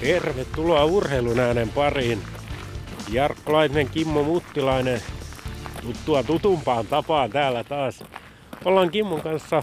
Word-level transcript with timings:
Tervetuloa 0.00 0.84
urheilun 0.84 1.38
äänen 1.38 1.68
pariin. 1.68 2.18
Jarkko 3.12 3.52
Laitinen, 3.52 3.88
Kimmo 3.88 4.22
Muttilainen 4.22 5.00
tuttua 5.82 6.22
tutumpaan 6.22 6.86
tapaan 6.86 7.30
täällä 7.30 7.64
taas. 7.64 8.04
Ollaan 8.64 8.90
Kimmon 8.90 9.20
kanssa 9.20 9.62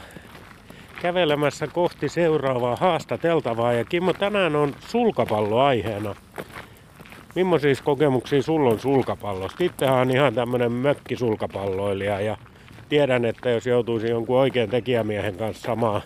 kävelemässä 1.02 1.68
kohti 1.68 2.10
seuraavaa 2.10 2.76
haastateltavaa 2.76 3.74
ja 3.74 3.86
Kimmo 3.86 4.14
tänään 4.14 4.56
on 4.56 4.76
sulkapallo 4.80 5.62
aiheena. 5.62 6.16
Millaisia 7.36 7.74
kokemuksia 7.84 8.42
sulla 8.42 8.70
on 8.70 8.80
sulkapallosta? 8.80 9.64
Itsehän 9.64 9.96
on 9.96 10.12
ihan 10.12 10.36
tämmönen 10.36 10.72
mökkisulkapalloilija 10.72 12.22
ja 12.22 12.38
tiedän, 12.90 13.26
että 13.26 13.50
jos 13.50 13.66
joutuisi 13.66 14.10
jonkun 14.10 14.40
oikean 14.40 14.70
tekijämiehen 14.70 15.36
kanssa 15.38 15.62
samaa, 15.62 16.02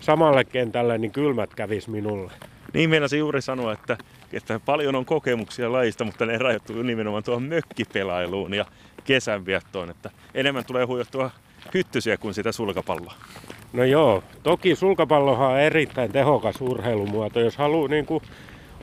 samalle 0.00 0.44
kentälle, 0.44 0.98
niin 0.98 1.12
kylmät 1.12 1.54
kävis 1.54 1.88
minulle. 1.88 2.32
Niin 2.74 2.90
meinasin 2.90 3.18
juuri 3.18 3.42
sanoa, 3.42 3.72
että, 3.72 3.98
että 4.32 4.60
paljon 4.66 4.94
on 4.94 5.04
kokemuksia 5.04 5.72
lajista, 5.72 6.04
mutta 6.04 6.26
ne 6.26 6.38
rajoittuu 6.38 6.82
nimenomaan 6.82 7.22
tuohon 7.22 7.42
mökkipelailuun 7.42 8.54
ja 8.54 8.64
kesänviettoon. 9.04 9.90
Että 9.90 10.10
enemmän 10.34 10.64
tulee 10.64 10.84
huijottua 10.84 11.30
hyttysiä 11.74 12.16
kuin 12.16 12.34
sitä 12.34 12.52
sulkapalloa. 12.52 13.14
No 13.72 13.84
joo, 13.84 14.22
toki 14.42 14.76
sulkapallohan 14.76 15.50
on 15.50 15.60
erittäin 15.60 16.12
tehokas 16.12 16.60
urheilumuoto. 16.60 17.40
Jos 17.40 17.56
haluaa 17.56 17.88
niin 17.88 18.06
kuin 18.06 18.22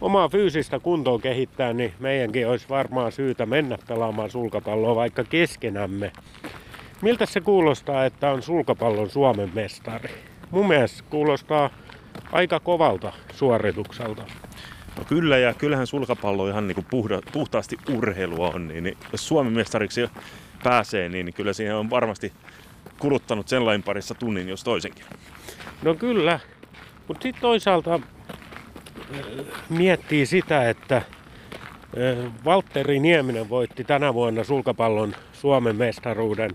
omaa 0.01 0.29
fyysistä 0.29 0.79
kuntoa 0.79 1.19
kehittää, 1.19 1.73
niin 1.73 1.93
meidänkin 1.99 2.47
olisi 2.47 2.69
varmaan 2.69 3.11
syytä 3.11 3.45
mennä 3.45 3.77
pelaamaan 3.87 4.29
sulkapalloa 4.29 4.95
vaikka 4.95 5.23
keskenämme. 5.23 6.11
Miltä 7.01 7.25
se 7.25 7.41
kuulostaa, 7.41 8.05
että 8.05 8.31
on 8.31 8.41
sulkapallon 8.41 9.09
Suomen 9.09 9.51
mestari? 9.53 10.09
Mun 10.51 10.67
mielestä 10.67 11.03
kuulostaa 11.09 11.69
aika 12.31 12.59
kovalta 12.59 13.13
suoritukselta. 13.33 14.23
No 14.97 15.03
kyllä, 15.05 15.37
ja 15.37 15.53
kyllähän 15.53 15.87
sulkapallo 15.87 16.49
ihan 16.49 16.67
niin 16.67 16.75
kuin 16.75 16.87
puhda, 16.89 17.21
puhtaasti 17.31 17.77
urheilua 17.91 18.49
on, 18.49 18.67
niin, 18.67 18.83
niin 18.83 18.97
jos 19.11 19.27
Suomen 19.27 19.53
mestariksi 19.53 20.09
pääsee, 20.63 21.09
niin 21.09 21.33
kyllä 21.33 21.53
siihen 21.53 21.75
on 21.75 21.89
varmasti 21.89 22.33
kuluttanut 22.99 23.47
sen 23.47 23.65
lain 23.65 23.83
parissa 23.83 24.15
tunnin, 24.15 24.49
jos 24.49 24.63
toisenkin. 24.63 25.05
No 25.81 25.95
kyllä, 25.95 26.39
mutta 27.07 27.23
sitten 27.23 27.41
toisaalta 27.41 27.93
äh, 27.93 28.01
miettii 29.69 30.25
sitä, 30.25 30.69
että 30.69 30.97
äh, 30.97 31.03
Valtteri 32.45 32.99
Nieminen 32.99 33.49
voitti 33.49 33.83
tänä 33.83 34.13
vuonna 34.13 34.43
sulkapallon 34.43 35.15
Suomen 35.33 35.75
mestaruuden 35.75 36.51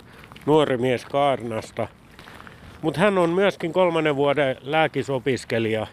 nuori 0.46 0.76
mies 0.76 1.04
Kaarnasta– 1.04 1.88
mutta 2.82 3.00
hän 3.00 3.18
on 3.18 3.30
myöskin 3.30 3.72
kolmannen 3.72 4.16
vuoden 4.16 4.56
lääkisopiskelija. 4.62 5.86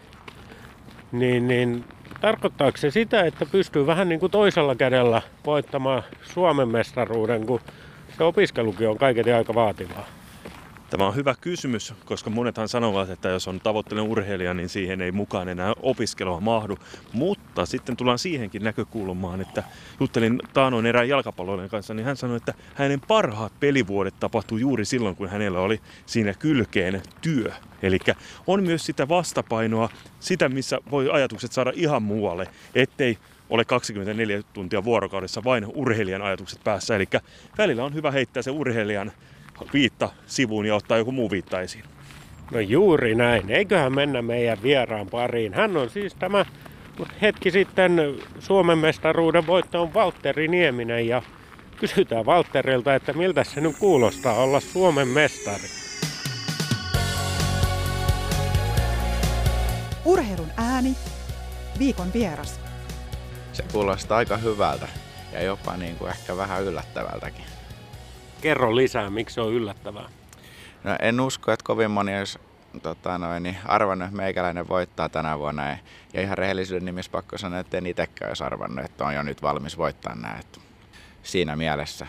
Niin, 1.12 1.48
niin 1.48 1.84
tarkoittaako 2.20 2.76
se 2.76 2.90
sitä, 2.90 3.20
että 3.20 3.46
pystyy 3.46 3.86
vähän 3.86 4.08
niin 4.08 4.20
kuin 4.20 4.32
toisella 4.32 4.74
kädellä 4.74 5.22
voittamaan 5.46 6.02
Suomen 6.22 6.68
mestaruuden, 6.68 7.46
kun 7.46 7.60
se 8.18 8.24
opiskelukin 8.24 8.88
on 8.88 8.98
kaiketi 8.98 9.32
aika 9.32 9.54
vaativaa? 9.54 10.17
Tämä 10.90 11.06
on 11.06 11.14
hyvä 11.14 11.34
kysymys, 11.40 11.94
koska 12.04 12.30
monethan 12.30 12.68
sanovat, 12.68 13.10
että 13.10 13.28
jos 13.28 13.48
on 13.48 13.60
tavoitteellinen 13.60 14.10
urheilija, 14.10 14.54
niin 14.54 14.68
siihen 14.68 15.02
ei 15.02 15.12
mukaan 15.12 15.48
enää 15.48 15.72
opiskelua 15.82 16.40
mahdu. 16.40 16.78
Mutta 17.12 17.66
sitten 17.66 17.96
tullaan 17.96 18.18
siihenkin 18.18 18.64
näkökulmaan, 18.64 19.40
että 19.40 19.62
juttelin 20.00 20.38
Taanoin 20.52 20.86
erään 20.86 21.08
jalkapalloilijan 21.08 21.70
kanssa, 21.70 21.94
niin 21.94 22.06
hän 22.06 22.16
sanoi, 22.16 22.36
että 22.36 22.54
hänen 22.74 23.00
parhaat 23.00 23.52
pelivuodet 23.60 24.14
tapahtui 24.20 24.60
juuri 24.60 24.84
silloin, 24.84 25.16
kun 25.16 25.28
hänellä 25.28 25.60
oli 25.60 25.80
siinä 26.06 26.34
kylkeen 26.34 27.02
työ. 27.20 27.52
Eli 27.82 27.98
on 28.46 28.62
myös 28.62 28.86
sitä 28.86 29.08
vastapainoa, 29.08 29.88
sitä 30.20 30.48
missä 30.48 30.78
voi 30.90 31.10
ajatukset 31.10 31.52
saada 31.52 31.72
ihan 31.74 32.02
muualle, 32.02 32.46
ettei 32.74 33.18
ole 33.50 33.64
24 33.64 34.42
tuntia 34.52 34.84
vuorokaudessa 34.84 35.44
vain 35.44 35.66
urheilijan 35.74 36.22
ajatukset 36.22 36.64
päässä. 36.64 36.96
Eli 36.96 37.06
välillä 37.58 37.84
on 37.84 37.94
hyvä 37.94 38.10
heittää 38.10 38.42
se 38.42 38.50
urheilijan 38.50 39.12
viitta 39.72 40.08
sivuun 40.26 40.66
ja 40.66 40.74
ottaa 40.74 40.98
joku 40.98 41.12
muu 41.12 41.30
viitta 41.30 41.60
esiin. 41.60 41.84
No 42.50 42.60
juuri 42.60 43.14
näin. 43.14 43.50
Eiköhän 43.50 43.94
mennä 43.94 44.22
meidän 44.22 44.62
vieraan 44.62 45.06
pariin. 45.06 45.54
Hän 45.54 45.76
on 45.76 45.90
siis 45.90 46.14
tämä 46.14 46.44
hetki 47.22 47.50
sitten 47.50 48.14
Suomen 48.38 48.78
mestaruuden 48.78 49.46
voitto 49.46 49.82
on 49.82 49.94
Valtteri 49.94 50.48
Nieminen 50.48 51.08
ja 51.08 51.22
kysytään 51.76 52.26
Valtterilta, 52.26 52.94
että 52.94 53.12
miltä 53.12 53.44
se 53.44 53.60
nyt 53.60 53.76
kuulostaa 53.78 54.34
olla 54.34 54.60
Suomen 54.60 55.08
mestari. 55.08 55.68
Urheilun 60.04 60.50
ääni, 60.56 60.96
viikon 61.78 62.12
vieras. 62.14 62.60
Se 63.52 63.64
kuulostaa 63.72 64.18
aika 64.18 64.36
hyvältä 64.36 64.88
ja 65.32 65.42
jopa 65.42 65.76
niin 65.76 65.96
kuin 65.96 66.10
ehkä 66.10 66.36
vähän 66.36 66.62
yllättävältäkin. 66.62 67.47
Kerro 68.40 68.76
lisää, 68.76 69.10
miksi 69.10 69.34
se 69.34 69.40
on 69.40 69.52
yllättävää. 69.52 70.08
No, 70.84 70.96
en 71.00 71.20
usko, 71.20 71.52
että 71.52 71.64
kovin 71.64 71.90
moni 71.90 72.18
olisi 72.18 72.38
tota 72.82 73.18
noin, 73.18 73.42
niin 73.42 73.56
arvannut, 73.64 74.06
että 74.06 74.16
meikäläinen 74.16 74.68
voittaa 74.68 75.08
tänä 75.08 75.38
vuonna. 75.38 75.68
Ja, 76.12 76.20
ihan 76.22 76.38
rehellisyyden 76.38 76.84
nimissä 76.84 77.10
pakko 77.10 77.38
sanoa, 77.38 77.58
että 77.58 77.78
en 77.78 77.86
itsekään 77.86 78.30
olisi 78.30 78.44
arvannut, 78.44 78.84
että 78.84 79.04
on 79.04 79.14
jo 79.14 79.22
nyt 79.22 79.42
valmis 79.42 79.78
voittaa 79.78 80.14
näin. 80.14 80.42
Siinä 81.22 81.56
mielessä. 81.56 82.06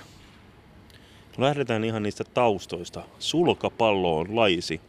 Lähdetään 1.38 1.84
ihan 1.84 2.04
niistä 2.04 2.24
taustoista. 2.24 3.04
Sulkapallo 3.20 4.18
on 4.18 4.36
laisi. 4.36 4.82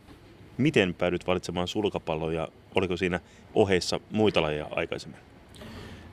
Miten 0.59 0.95
päädyt 0.95 1.27
valitsemaan 1.27 1.69
sulkapallon 1.69 2.35
ja 2.35 2.49
oliko 2.75 2.97
siinä 2.97 3.21
oheissa 3.55 4.01
muita 4.11 4.43
lajeja 4.43 4.67
aikaisemmin? 4.71 5.30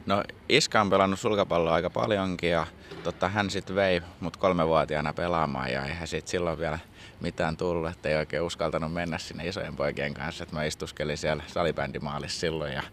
No 0.08 0.24
iskä 0.50 0.82
on 0.82 0.90
pelannut 0.90 1.20
sulkapalloa 1.20 1.74
aika 1.74 1.90
paljonkin 1.90 2.50
ja 2.50 2.68
totta, 3.04 3.30
hän 3.30 3.50
sitten 3.50 3.76
vei 3.76 4.02
mut 4.20 4.38
kolmevuotiaana 4.38 5.14
pelaamaan 5.14 5.72
ja 5.72 5.86
eihän 5.86 6.08
siitä 6.08 6.30
silloin 6.30 6.60
vielä 6.60 6.80
mitään 7.22 7.58
tullut, 7.58 7.92
että 7.92 8.10
ei 8.10 8.16
oikein 8.16 8.44
uskaltanut 8.44 8.94
mennä 8.94 9.18
sinne 9.18 9.48
isojen 9.48 9.76
poikien 9.76 10.14
kanssa. 10.14 10.44
Että 10.44 10.56
mä 10.56 10.64
istuskelin 10.64 11.18
siellä 11.18 11.44
salibändimaalissa 11.48 12.40
silloin 12.40 12.74
ja 12.74 12.84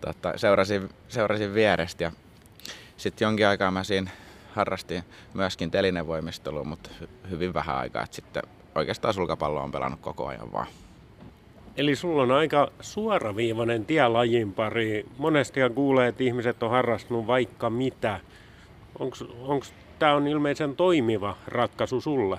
totta, 0.00 0.32
seurasin, 0.36 0.90
seurasin 1.08 1.54
vierestä 1.54 2.04
ja 2.04 2.12
sitten 2.96 3.26
jonkin 3.26 3.46
aikaa 3.46 3.70
mä 3.70 3.84
siinä 3.84 4.10
harrastin 4.54 5.04
myöskin 5.34 5.70
telinevoimistelua, 5.70 6.64
mutta 6.64 6.90
hyvin 7.30 7.54
vähän 7.54 7.76
aikaa. 7.76 8.02
Et 8.02 8.12
sitten 8.12 8.42
oikeastaan 8.74 9.14
sulkapallo 9.14 9.62
on 9.62 9.72
pelannut 9.72 10.00
koko 10.00 10.26
ajan 10.26 10.52
vaan. 10.52 10.66
Eli 11.76 11.96
sulla 11.96 12.22
on 12.22 12.30
aika 12.30 12.70
suoraviivainen 12.80 13.84
tie 13.84 14.08
lajin 14.08 14.52
pari. 14.52 15.06
Monesti 15.18 15.60
kuulee, 15.74 16.08
että 16.08 16.22
ihmiset 16.22 16.62
on 16.62 16.70
harrastanut 16.70 17.26
vaikka 17.26 17.70
mitä. 17.70 18.20
Onko 18.98 19.66
tämä 19.98 20.14
on 20.14 20.26
ilmeisen 20.26 20.76
toimiva 20.76 21.36
ratkaisu 21.48 22.00
sulle? 22.00 22.38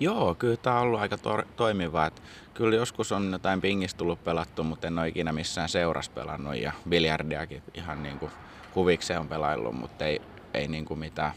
Joo, 0.00 0.34
kyllä 0.34 0.56
tämä 0.56 0.76
on 0.76 0.82
ollut 0.82 1.00
aika 1.00 1.18
to- 1.18 1.42
toimiva. 1.56 2.06
Et 2.06 2.22
kyllä 2.54 2.76
joskus 2.76 3.12
on 3.12 3.32
jotain 3.32 3.60
pingistä 3.60 3.98
tullut 3.98 4.24
pelattu, 4.24 4.64
mutta 4.64 4.86
en 4.86 4.98
ole 4.98 5.08
ikinä 5.08 5.32
missään 5.32 5.68
seurassa 5.68 6.12
pelannut 6.14 6.56
ja 6.56 6.72
biljardiakin 6.88 7.62
ihan 7.74 8.02
niin 8.02 8.18
kuin 8.18 8.32
huvikseen 8.74 9.20
on 9.20 9.28
pelaillut, 9.28 9.74
mutta 9.74 10.04
ei, 10.04 10.22
ei 10.54 10.68
niin 10.68 10.84
kuin 10.84 11.00
mitään 11.00 11.32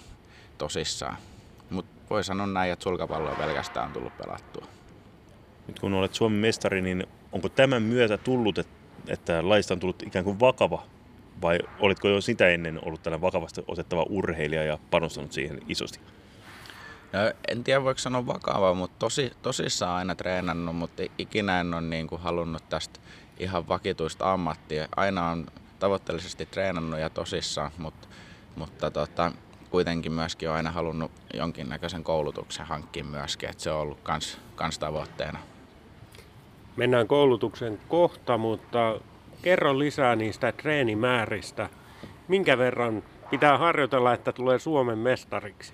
tosissaan. 0.58 1.18
Mutta 1.69 1.91
voi 2.09 2.23
sanoa 2.23 2.47
näin, 2.47 2.72
että 2.72 2.84
sulkapalloa 2.84 3.35
pelkästään 3.35 3.88
on 3.88 3.94
tullut 3.94 4.18
pelattua. 4.18 4.81
Nyt 5.68 5.80
kun 5.80 5.94
olet 5.94 6.14
Suomen 6.14 6.40
mestari, 6.40 6.82
niin 6.82 7.04
onko 7.32 7.50
tämän 7.50 7.84
myötä 7.84 8.18
tullut, 8.18 8.60
että 9.08 9.50
laista 9.50 9.74
on 9.74 9.80
tullut 9.80 10.04
ikään 10.04 10.26
kuin 10.26 10.40
vakava 10.40 10.86
vai 11.42 11.60
olitko 11.80 12.08
jo 12.08 12.22
sitä 12.22 12.48
ennen 12.48 12.80
ollut 12.86 13.04
tällä 13.04 13.22
vakavasti 13.22 13.62
otettava 13.68 14.06
urheilija 14.10 14.64
ja 14.64 14.80
panostanut 14.92 15.32
siihen 15.32 15.59
isosti? 15.68 16.00
No, 17.14 17.20
en 17.47 17.64
tiedä 17.64 17.84
voiko 17.84 17.97
sanoa 17.97 18.26
vakava, 18.26 18.74
mutta 18.74 18.96
tosi, 19.00 19.32
tosissaan 19.41 19.97
aina 19.97 20.16
treenannut, 20.16 20.76
mutta 20.76 21.03
ikinä 21.18 21.59
en 21.59 21.74
ole 21.74 21.82
niin 21.82 22.08
kuin 22.08 22.22
halunnut 22.22 22.70
tästä 22.70 23.00
ihan 23.40 23.68
vakituista 23.68 24.34
ammattia. 24.34 24.88
Aina 24.96 25.30
on 25.30 25.47
tavoitteellisesti 25.80 26.46
treenannut 26.46 27.00
ja 27.00 27.09
tosissaan, 27.09 27.72
mutta, 27.78 28.08
mutta 28.56 28.91
tota, 28.91 29.32
kuitenkin 29.70 30.12
myöskin 30.12 30.50
on 30.50 30.56
aina 30.56 30.72
halunnut 30.72 31.12
jonkinnäköisen 31.34 32.03
koulutuksen 32.03 32.66
hankkia 32.66 33.03
myöskin, 33.03 33.50
että 33.50 33.64
se 33.64 33.72
on 33.72 33.80
ollut 33.80 34.00
kans, 34.03 34.38
kans 34.56 34.80
tavoitteena. 34.80 35.40
Mennään 36.76 37.08
koulutuksen 37.08 37.79
kohta, 37.88 38.38
mutta 38.38 39.00
kerro 39.41 39.79
lisää 39.79 40.16
niistä 40.16 40.52
treenimääristä. 40.52 41.70
Minkä 42.28 42.58
verran 42.58 43.03
pitää 43.29 43.58
harjoitella, 43.58 44.14
että 44.14 44.32
tulee 44.32 44.59
Suomen 44.59 44.97
mestariksi? 44.97 45.73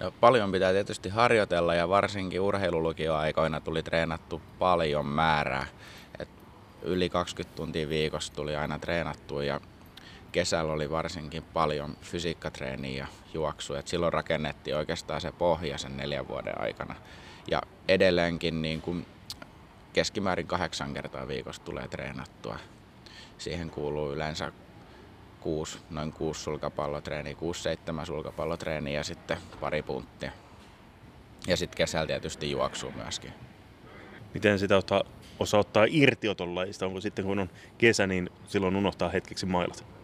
No, 0.00 0.12
paljon 0.20 0.52
pitää 0.52 0.72
tietysti 0.72 1.08
harjoitella 1.08 1.74
ja 1.74 1.88
varsinkin 1.88 2.40
urheilulukioaikoina 2.40 3.60
tuli 3.60 3.82
treenattu 3.82 4.42
paljon 4.58 5.06
määrää. 5.06 5.66
Et 6.18 6.28
yli 6.82 7.08
20 7.08 7.56
tuntia 7.56 7.88
viikossa 7.88 8.34
tuli 8.34 8.56
aina 8.56 8.78
treenattu 8.78 9.40
ja 9.40 9.60
kesällä 10.32 10.72
oli 10.72 10.90
varsinkin 10.90 11.42
paljon 11.42 11.96
fysiikkatreeniä 12.02 12.98
ja 12.98 13.06
juoksua. 13.34 13.78
Et 13.78 13.88
silloin 13.88 14.12
rakennettiin 14.12 14.76
oikeastaan 14.76 15.20
se 15.20 15.32
pohja 15.32 15.78
sen 15.78 15.96
neljän 15.96 16.28
vuoden 16.28 16.60
aikana. 16.60 16.94
Ja 17.50 17.62
edelleenkin 17.88 18.62
niin 18.62 18.80
kun 18.82 19.06
keskimäärin 19.98 20.46
kahdeksan 20.46 20.94
kertaa 20.94 21.28
viikossa 21.28 21.62
tulee 21.62 21.88
treenattua. 21.88 22.58
siihen 23.38 23.70
kuuluu 23.70 24.12
yleensä 24.12 24.52
kuusi, 25.40 25.78
noin 25.90 26.12
kuusi 26.12 26.40
sulkapallotreeniä, 26.40 27.34
kuusi 27.34 27.62
seitsemän 27.62 28.06
sulkapallotreeniä 28.06 28.98
ja 28.98 29.04
sitten 29.04 29.38
pari 29.60 29.82
punttia. 29.82 30.32
Ja 31.46 31.56
sitten 31.56 31.76
kesällä 31.76 32.06
tietysti 32.06 32.50
juoksuu 32.50 32.92
myöskin. 32.96 33.32
Miten 34.34 34.58
sitä 34.58 34.76
ottaa, 34.76 35.02
osaa 35.38 35.60
ottaa 35.60 35.86
irti? 35.88 36.28
Onko 36.84 37.00
sitten 37.00 37.24
kun 37.24 37.38
on 37.38 37.50
kesä, 37.78 38.06
niin 38.06 38.30
silloin 38.48 38.76
unohtaa 38.76 39.08
hetkeksi 39.08 39.46
mailat? 39.46 39.97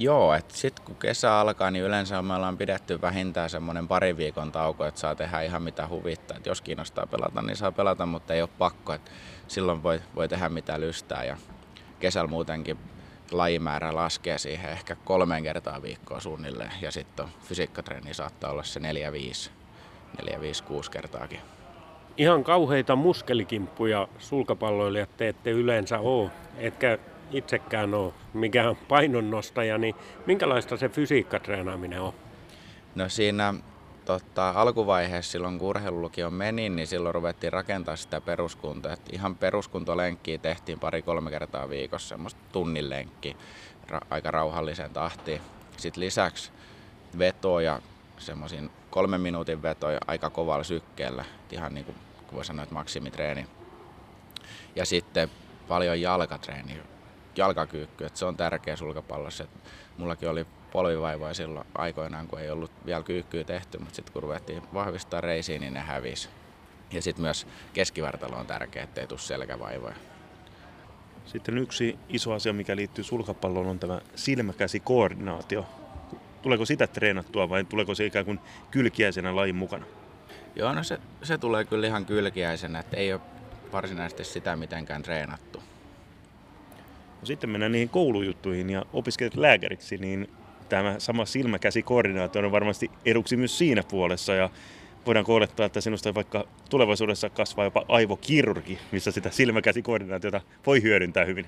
Joo, 0.00 0.34
että 0.34 0.56
sitten 0.56 0.84
kun 0.84 0.96
kesä 0.96 1.40
alkaa, 1.40 1.70
niin 1.70 1.84
yleensä 1.84 2.22
me 2.22 2.34
ollaan 2.34 2.58
pidetty 2.58 3.00
vähintään 3.02 3.50
semmoinen 3.50 3.88
pari 3.88 4.16
viikon 4.16 4.52
tauko, 4.52 4.84
että 4.84 5.00
saa 5.00 5.14
tehdä 5.14 5.40
ihan 5.40 5.62
mitä 5.62 5.88
huvittaa. 5.88 6.36
Et 6.36 6.46
jos 6.46 6.60
kiinnostaa 6.60 7.06
pelata, 7.06 7.42
niin 7.42 7.56
saa 7.56 7.72
pelata, 7.72 8.06
mutta 8.06 8.34
ei 8.34 8.42
ole 8.42 8.50
pakko. 8.58 8.92
Et 8.92 9.10
silloin 9.48 9.82
voi, 9.82 10.00
voi 10.16 10.28
tehdä 10.28 10.48
mitä 10.48 10.80
lystää 10.80 11.24
ja 11.24 11.36
kesällä 12.00 12.30
muutenkin 12.30 12.78
lajimäärä 13.30 13.94
laskee 13.94 14.38
siihen 14.38 14.70
ehkä 14.70 14.96
kolmeen 15.04 15.42
kertaa 15.42 15.82
viikkoa 15.82 16.20
suunnilleen. 16.20 16.72
Ja 16.80 16.90
sitten 16.90 17.26
fysiikkatreeni 17.42 18.14
saattaa 18.14 18.50
olla 18.50 18.62
se 18.62 18.80
4-5, 18.80 19.50
4-5-6 20.22 20.90
kertaakin. 20.90 21.40
Ihan 22.16 22.44
kauheita 22.44 22.96
muskelikimppuja 22.96 24.08
sulkapalloilijat 24.18 25.16
te 25.16 25.28
ette 25.28 25.50
yleensä 25.50 25.98
ole, 25.98 26.30
etkä 26.56 26.98
itsekään 27.30 27.94
ole 27.94 28.12
mikään 28.34 28.76
painonnostaja, 28.76 29.78
niin 29.78 29.94
minkälaista 30.26 30.76
se 30.76 30.88
fysiikkatreenaaminen 30.88 32.00
on? 32.00 32.12
No 32.94 33.08
siinä 33.08 33.54
tota, 34.04 34.50
alkuvaiheessa 34.50 35.32
silloin 35.32 35.58
kun 35.58 35.68
urheilulukio 35.68 36.30
meni, 36.30 36.68
niin 36.68 36.86
silloin 36.86 37.14
ruvettiin 37.14 37.52
rakentaa 37.52 37.96
sitä 37.96 38.20
peruskuntoa. 38.20 38.92
Et 38.92 39.12
ihan 39.12 39.36
peruskuntolenkkiä 39.36 40.38
tehtiin 40.38 40.80
pari-kolme 40.80 41.30
kertaa 41.30 41.68
viikossa, 41.68 42.08
semmoista 42.08 42.40
tunnin 42.52 42.90
lenkki 42.90 43.36
ra- 43.90 44.06
aika 44.10 44.30
rauhalliseen 44.30 44.90
tahtiin. 44.90 45.40
Sitten 45.76 46.00
lisäksi 46.00 46.50
vetoja, 47.18 47.80
semmoisin 48.18 48.70
kolmen 48.90 49.20
minuutin 49.20 49.62
vetoja 49.62 49.98
aika 50.06 50.30
kovalla 50.30 50.64
sykkeellä, 50.64 51.24
Et 51.44 51.52
ihan 51.52 51.74
niin 51.74 51.84
kuin 51.84 51.96
voi 52.32 52.44
sanoa, 52.44 52.62
että 52.62 52.74
maksimitreeni. 52.74 53.46
Ja 54.76 54.86
sitten 54.86 55.30
paljon 55.68 56.00
jalkatreeniä, 56.00 56.82
jalkakyykky, 57.38 58.04
että 58.04 58.18
se 58.18 58.24
on 58.24 58.36
tärkeä 58.36 58.76
sulkapallossa. 58.76 59.44
Et 59.44 59.50
mullakin 59.98 60.28
oli 60.28 60.46
polvivaivoja 60.72 61.34
silloin 61.34 61.66
aikoinaan, 61.74 62.28
kun 62.28 62.40
ei 62.40 62.50
ollut 62.50 62.70
vielä 62.86 63.02
kyykkyä 63.02 63.44
tehty, 63.44 63.78
mutta 63.78 63.94
sitten 63.94 64.12
kun 64.12 64.22
ruvettiin 64.22 64.62
vahvistaa 64.74 65.20
reisiin, 65.20 65.60
niin 65.60 65.74
ne 65.74 65.80
hävisi. 65.80 66.28
Ja 66.92 67.02
sitten 67.02 67.22
myös 67.22 67.46
keskivartalo 67.72 68.36
on 68.36 68.46
tärkeä, 68.46 68.82
ettei 68.82 69.06
tule 69.06 69.18
selkävaivoja. 69.18 69.94
Sitten 71.24 71.58
yksi 71.58 71.98
iso 72.08 72.32
asia, 72.32 72.52
mikä 72.52 72.76
liittyy 72.76 73.04
sulkapalloon, 73.04 73.66
on 73.66 73.78
tämä 73.78 74.00
silmäkäsikoordinaatio. 74.14 75.66
Tuleeko 76.42 76.64
sitä 76.64 76.86
treenattua 76.86 77.48
vai 77.48 77.64
tuleeko 77.64 77.94
se 77.94 78.06
ikään 78.06 78.24
kuin 78.24 78.40
kylkiäisenä 78.70 79.36
lajin 79.36 79.56
mukana? 79.56 79.86
Joo, 80.56 80.72
no 80.72 80.82
se, 80.82 80.98
se 81.22 81.38
tulee 81.38 81.64
kyllä 81.64 81.86
ihan 81.86 82.06
kylkiäisenä, 82.06 82.78
että 82.78 82.96
ei 82.96 83.12
ole 83.12 83.20
varsinaisesti 83.72 84.24
sitä 84.24 84.56
mitenkään 84.56 85.02
treenattu. 85.02 85.57
No 87.20 87.26
sitten 87.26 87.50
mennään 87.50 87.72
niihin 87.72 87.88
koulujuttuihin 87.88 88.70
ja 88.70 88.84
opiskelet 88.92 89.36
lääkäriksi, 89.36 89.96
niin 89.96 90.30
tämä 90.68 90.94
sama 90.98 91.24
silmäkäsikoordinaatio 91.24 92.42
on 92.42 92.52
varmasti 92.52 92.90
eduksi 93.06 93.36
myös 93.36 93.58
siinä 93.58 93.82
puolessa 93.90 94.34
ja 94.34 94.50
voidaanko 95.06 95.34
olettaa, 95.34 95.66
että 95.66 95.80
sinusta 95.80 96.14
vaikka 96.14 96.44
tulevaisuudessa 96.70 97.30
kasvaa 97.30 97.64
jopa 97.64 97.84
aivokirurgi, 97.88 98.78
missä 98.92 99.10
sitä 99.10 99.30
silmäkäsikoordinaatiota 99.30 100.40
voi 100.66 100.82
hyödyntää 100.82 101.24
hyvin? 101.24 101.46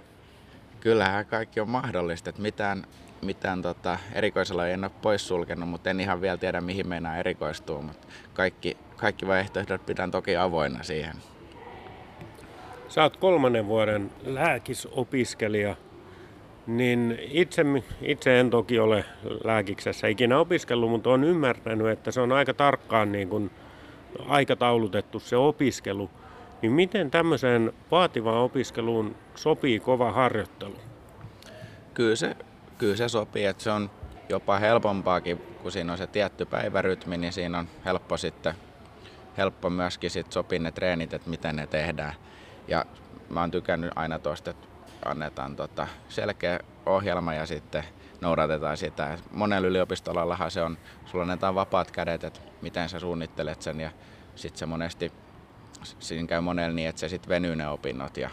Kyllähän 0.81 1.26
kaikki 1.26 1.61
on 1.61 1.70
mahdollista, 1.70 2.31
että 2.31 2.43
mitään, 2.43 2.84
mitään 3.22 3.62
tota, 3.62 3.99
erikoisella 4.12 4.69
en 4.69 4.84
ole 4.84 4.93
poissulkenut, 5.02 5.69
mutta 5.69 5.90
en 5.90 6.00
ihan 6.00 6.20
vielä 6.20 6.37
tiedä 6.37 6.61
mihin 6.61 6.88
meinaa 6.88 7.17
erikoistuu, 7.17 7.82
mutta 7.82 8.08
kaikki, 8.34 8.76
kaikki 8.96 9.26
vaihtoehdot 9.26 9.87
pidän 9.87 10.11
toki 10.11 10.37
avoinna 10.37 10.82
siihen. 10.82 11.17
Sä 12.91 13.03
oot 13.03 13.17
kolmannen 13.17 13.67
vuoden 13.67 14.11
lääkisopiskelija, 14.27 15.77
niin 16.67 17.19
itse, 17.31 17.65
itse 18.03 18.41
en 18.41 18.51
toki 18.51 18.79
ole 18.79 19.05
lääkiksessä 19.45 20.07
ikinä 20.07 20.39
opiskellut, 20.39 20.91
mutta 20.91 21.11
olen 21.11 21.25
ymmärtänyt, 21.25 21.87
että 21.87 22.11
se 22.11 22.21
on 22.21 22.33
aika 22.33 22.55
tarkkaan 22.55 23.13
niin 23.13 23.29
kuin 23.29 23.51
aikataulutettu 24.29 25.21
se 25.21 25.37
opiskelu. 25.37 26.11
Niin 26.63 26.73
miten 26.73 27.11
tämmöiseen 27.11 27.73
vaativaan 27.91 28.43
opiskeluun 28.43 29.17
sopii 29.35 29.81
kova 29.81 30.13
harjoittelu? 30.13 30.77
Kyllä 31.95 32.17
se, 32.17 32.37
kyllä 32.79 32.97
se 32.97 33.09
sopii, 33.09 33.45
että 33.45 33.63
se 33.63 33.71
on 33.71 33.91
jopa 34.29 34.59
helpompaakin, 34.59 35.39
kun 35.63 35.73
siinä 35.73 35.93
on 35.93 35.99
se 35.99 36.07
tietty 36.07 36.45
päivärytmi, 36.45 37.17
niin 37.17 37.33
siinä 37.33 37.59
on 37.59 37.69
helppo 37.85 38.17
sitten 38.17 38.55
helppo 39.37 39.71
myöskin 39.71 40.11
sit 40.11 40.33
sopia 40.33 40.59
ne 40.59 40.73
treenit, 40.73 41.15
että 41.15 41.31
miten 41.31 41.57
ne 41.57 41.67
tehdään. 41.67 42.15
Ja 42.70 42.84
mä 43.28 43.40
oon 43.40 43.50
tykännyt 43.50 43.90
aina 43.96 44.19
tuosta, 44.19 44.50
että 44.50 44.67
annetaan 45.05 45.56
tota 45.56 45.87
selkeä 46.08 46.61
ohjelma 46.87 47.34
ja 47.34 47.46
sitten 47.46 47.84
noudatetaan 48.20 48.76
sitä. 48.76 49.19
Monella 49.31 49.69
yliopistolallahan 49.69 50.50
se 50.50 50.62
on, 50.62 50.78
sulla 51.06 51.22
annetaan 51.22 51.55
vapaat 51.55 51.90
kädet, 51.90 52.25
että 52.25 52.40
miten 52.62 52.88
sä 52.88 52.99
suunnittelet 52.99 53.62
sen 53.62 53.81
ja 53.81 53.90
sitten 54.34 54.58
se 54.58 54.67
monesti, 54.67 55.12
siinä 55.99 56.26
käy 56.26 56.40
monella 56.40 56.75
niin, 56.75 56.88
että 56.88 57.00
se 57.00 57.08
sitten 57.08 57.28
venyy 57.28 57.56
ne 57.56 57.69
opinnot 57.69 58.17
ja 58.17 58.31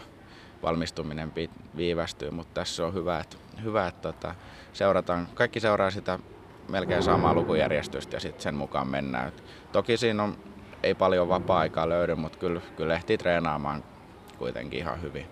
valmistuminen 0.62 1.32
viivästyy, 1.76 2.30
mutta 2.30 2.54
tässä 2.54 2.86
on 2.86 2.94
hyvä, 2.94 3.18
että, 3.18 3.36
hyvä, 3.64 3.86
että 3.86 4.12
tota, 4.12 4.34
seurataan, 4.72 5.28
kaikki 5.34 5.60
seuraa 5.60 5.90
sitä 5.90 6.18
melkein 6.68 7.02
samaa 7.02 7.34
lukujärjestystä 7.34 8.16
ja 8.16 8.20
sitten 8.20 8.42
sen 8.42 8.54
mukaan 8.54 8.88
mennään. 8.88 9.28
Et 9.28 9.44
toki 9.72 9.96
siinä 9.96 10.22
on, 10.22 10.36
ei 10.82 10.94
paljon 10.94 11.28
vapaa-aikaa 11.28 11.88
löydy, 11.88 12.14
mutta 12.14 12.38
kyllä, 12.38 12.60
kyllä 12.76 12.94
ehtii 12.94 13.18
treenaamaan 13.18 13.84
kuitenkin 14.38 14.78
ihan 14.78 15.02
hyvin. 15.02 15.26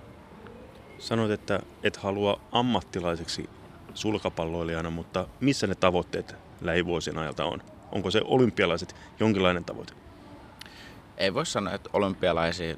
Sanoit, 0.98 1.30
että 1.30 1.60
et 1.82 1.96
halua 1.96 2.40
ammattilaiseksi 2.52 3.50
sulkapalloilijana, 3.94 4.90
mutta 4.90 5.28
missä 5.40 5.66
ne 5.66 5.74
tavoitteet 5.74 6.36
lähivuosien 6.60 7.18
ajalta 7.18 7.44
on? 7.44 7.62
Onko 7.92 8.10
se 8.10 8.20
olympialaiset 8.24 8.96
jonkinlainen 9.20 9.64
tavoite? 9.64 9.92
Ei 11.16 11.34
voi 11.34 11.46
sanoa, 11.46 11.74
että 11.74 11.90
olympialaisia 11.92 12.76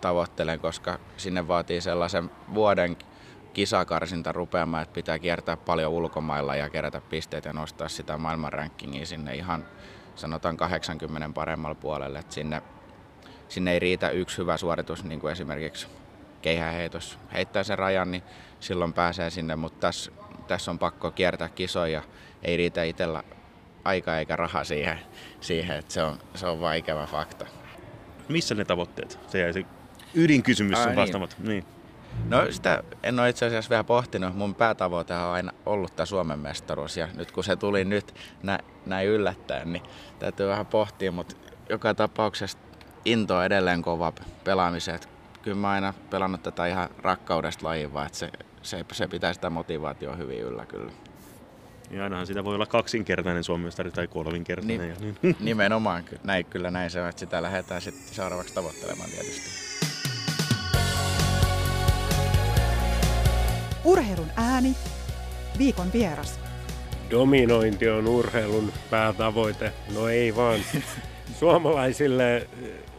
tavoittelen, 0.00 0.60
koska 0.60 0.98
sinne 1.16 1.48
vaatii 1.48 1.80
sellaisen 1.80 2.30
vuoden 2.54 2.96
kisakarsinta 3.52 4.32
rupeamaan, 4.32 4.82
että 4.82 4.94
pitää 4.94 5.18
kiertää 5.18 5.56
paljon 5.56 5.92
ulkomailla 5.92 6.56
ja 6.56 6.70
kerätä 6.70 7.00
pisteitä 7.00 7.48
ja 7.48 7.52
nostaa 7.52 7.88
sitä 7.88 8.18
maailman 8.18 8.52
rankingia 8.52 9.06
sinne 9.06 9.34
ihan 9.34 9.64
sanotaan 10.14 10.56
80 10.56 11.30
paremmalla 11.34 11.74
puolelle. 11.74 12.18
Että 12.18 12.34
sinne, 12.34 12.62
sinne 13.52 13.72
ei 13.72 13.78
riitä 13.78 14.10
yksi 14.10 14.38
hyvä 14.38 14.56
suoritus, 14.56 15.04
niin 15.04 15.20
kuin 15.20 15.32
esimerkiksi 15.32 15.86
keihäheitos 16.42 17.18
heittää 17.32 17.62
sen 17.62 17.78
rajan, 17.78 18.10
niin 18.10 18.22
silloin 18.60 18.92
pääsee 18.92 19.30
sinne, 19.30 19.56
mutta 19.56 19.80
tässä, 19.80 20.12
tässä 20.48 20.70
on 20.70 20.78
pakko 20.78 21.10
kiertää 21.10 21.48
kisoja. 21.48 22.02
Ei 22.42 22.56
riitä 22.56 22.82
itsellä 22.82 23.22
aika 23.84 24.18
eikä 24.18 24.36
raha 24.36 24.64
siihen, 24.64 24.98
siihen 25.40 25.78
että 25.78 25.92
se 25.92 26.02
on, 26.02 26.18
se 26.34 26.46
on 26.46 26.60
vaikea 26.60 27.06
fakta. 27.06 27.46
Missä 28.28 28.54
ne 28.54 28.64
tavoitteet? 28.64 29.18
Se 29.28 29.40
jäi 29.40 29.52
se 29.52 29.64
ydinkysymys 30.14 30.78
Ai 30.78 30.82
on 30.82 30.88
niin. 30.88 30.96
vastaamat. 30.96 31.36
Niin. 31.38 31.48
niin. 31.48 31.64
No 32.28 32.46
sitä 32.50 32.82
en 33.02 33.20
ole 33.20 33.28
itse 33.28 33.46
asiassa 33.46 33.70
vielä 33.70 33.84
pohtinut. 33.84 34.34
Mun 34.34 34.54
päätavoite 34.54 35.14
on 35.14 35.20
aina 35.20 35.52
ollut 35.66 35.96
tämä 35.96 36.06
Suomen 36.06 36.38
mestaruus 36.38 36.96
ja 36.96 37.08
nyt 37.14 37.32
kun 37.32 37.44
se 37.44 37.56
tuli 37.56 37.84
nyt 37.84 38.14
nä, 38.42 38.58
näin 38.86 39.08
yllättäen, 39.08 39.72
niin 39.72 39.82
täytyy 40.18 40.48
vähän 40.48 40.66
pohtia, 40.66 41.12
mutta 41.12 41.36
joka 41.68 41.94
tapauksessa 41.94 42.58
into 43.04 43.36
on 43.36 43.44
edelleen 43.44 43.82
kova 43.82 44.12
pelaamiseen. 44.44 44.94
Et 44.94 45.08
Kyllä 45.42 45.56
mä 45.56 45.70
aina 45.70 45.94
pelannut 46.10 46.42
tätä 46.42 46.66
ihan 46.66 46.88
rakkaudesta 46.98 47.66
lajiin, 47.66 47.92
vaan 47.94 48.06
että 48.06 48.18
se, 48.18 48.30
se, 48.62 48.84
se 48.92 49.08
pitää 49.08 49.32
sitä 49.32 49.50
motivaatioa 49.50 50.16
hyvin 50.16 50.40
yllä 50.40 50.66
kyllä. 50.66 50.92
Ja 51.90 52.04
ainahan 52.04 52.26
sitä 52.26 52.44
voi 52.44 52.54
olla 52.54 52.66
kaksinkertainen 52.66 53.44
suomestari 53.44 53.90
tai 53.90 54.06
kolminkertainen. 54.06 54.78
Niin. 54.78 54.90
Ja 54.90 55.14
niin. 55.22 55.36
Nimenomaan, 55.40 56.04
ky- 56.04 56.18
näin, 56.24 56.44
kyllä 56.44 56.70
näin 56.70 56.90
se 56.90 57.02
on, 57.02 57.08
että 57.08 57.20
sitä 57.20 57.42
lähdetään 57.42 57.80
sitten 57.80 58.14
seuraavaksi 58.14 58.54
tavoittelemaan 58.54 59.10
tietysti. 59.10 59.50
Urheilun 63.84 64.28
ääni. 64.36 64.76
Viikon 65.58 65.92
vieras. 65.92 66.40
Dominointi 67.10 67.88
on 67.88 68.06
urheilun 68.08 68.72
päätavoite. 68.90 69.72
No 69.94 70.08
ei 70.08 70.36
vaan. 70.36 70.60
Suomalaisille 71.42 72.36
eh, 72.36 72.46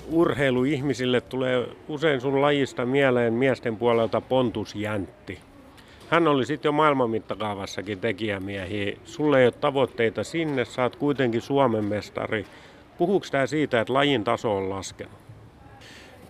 urheiluihmisille 0.08 1.22
tulee 1.22 1.68
usein 1.88 2.22
sun 2.22 2.42
lajista 2.42 2.86
mieleen 2.86 3.34
miesten 3.34 3.78
puolelta 3.78 4.22
Pontus 4.22 4.76
Jäntti. 4.76 5.40
Hän 6.10 6.28
oli 6.28 6.46
sitten 6.46 6.70
jo 6.70 6.74
maailman 6.74 7.10
mittakaavassakin 7.10 8.00
tekijämiehiä. 8.00 8.98
Sulle 9.04 9.40
ei 9.40 9.46
ole 9.46 9.52
tavoitteita 9.52 10.24
sinne, 10.24 10.66
sä 10.66 10.84
oot 10.84 10.96
kuitenkin 10.96 11.42
Suomen 11.42 11.86
mestari. 11.86 12.46
Puhuuko 12.98 13.26
tämä 13.32 13.48
siitä, 13.48 13.82
että 13.82 13.94
lajin 13.94 14.24
taso 14.24 14.58
on 14.58 14.70
laskenut? 14.70 15.20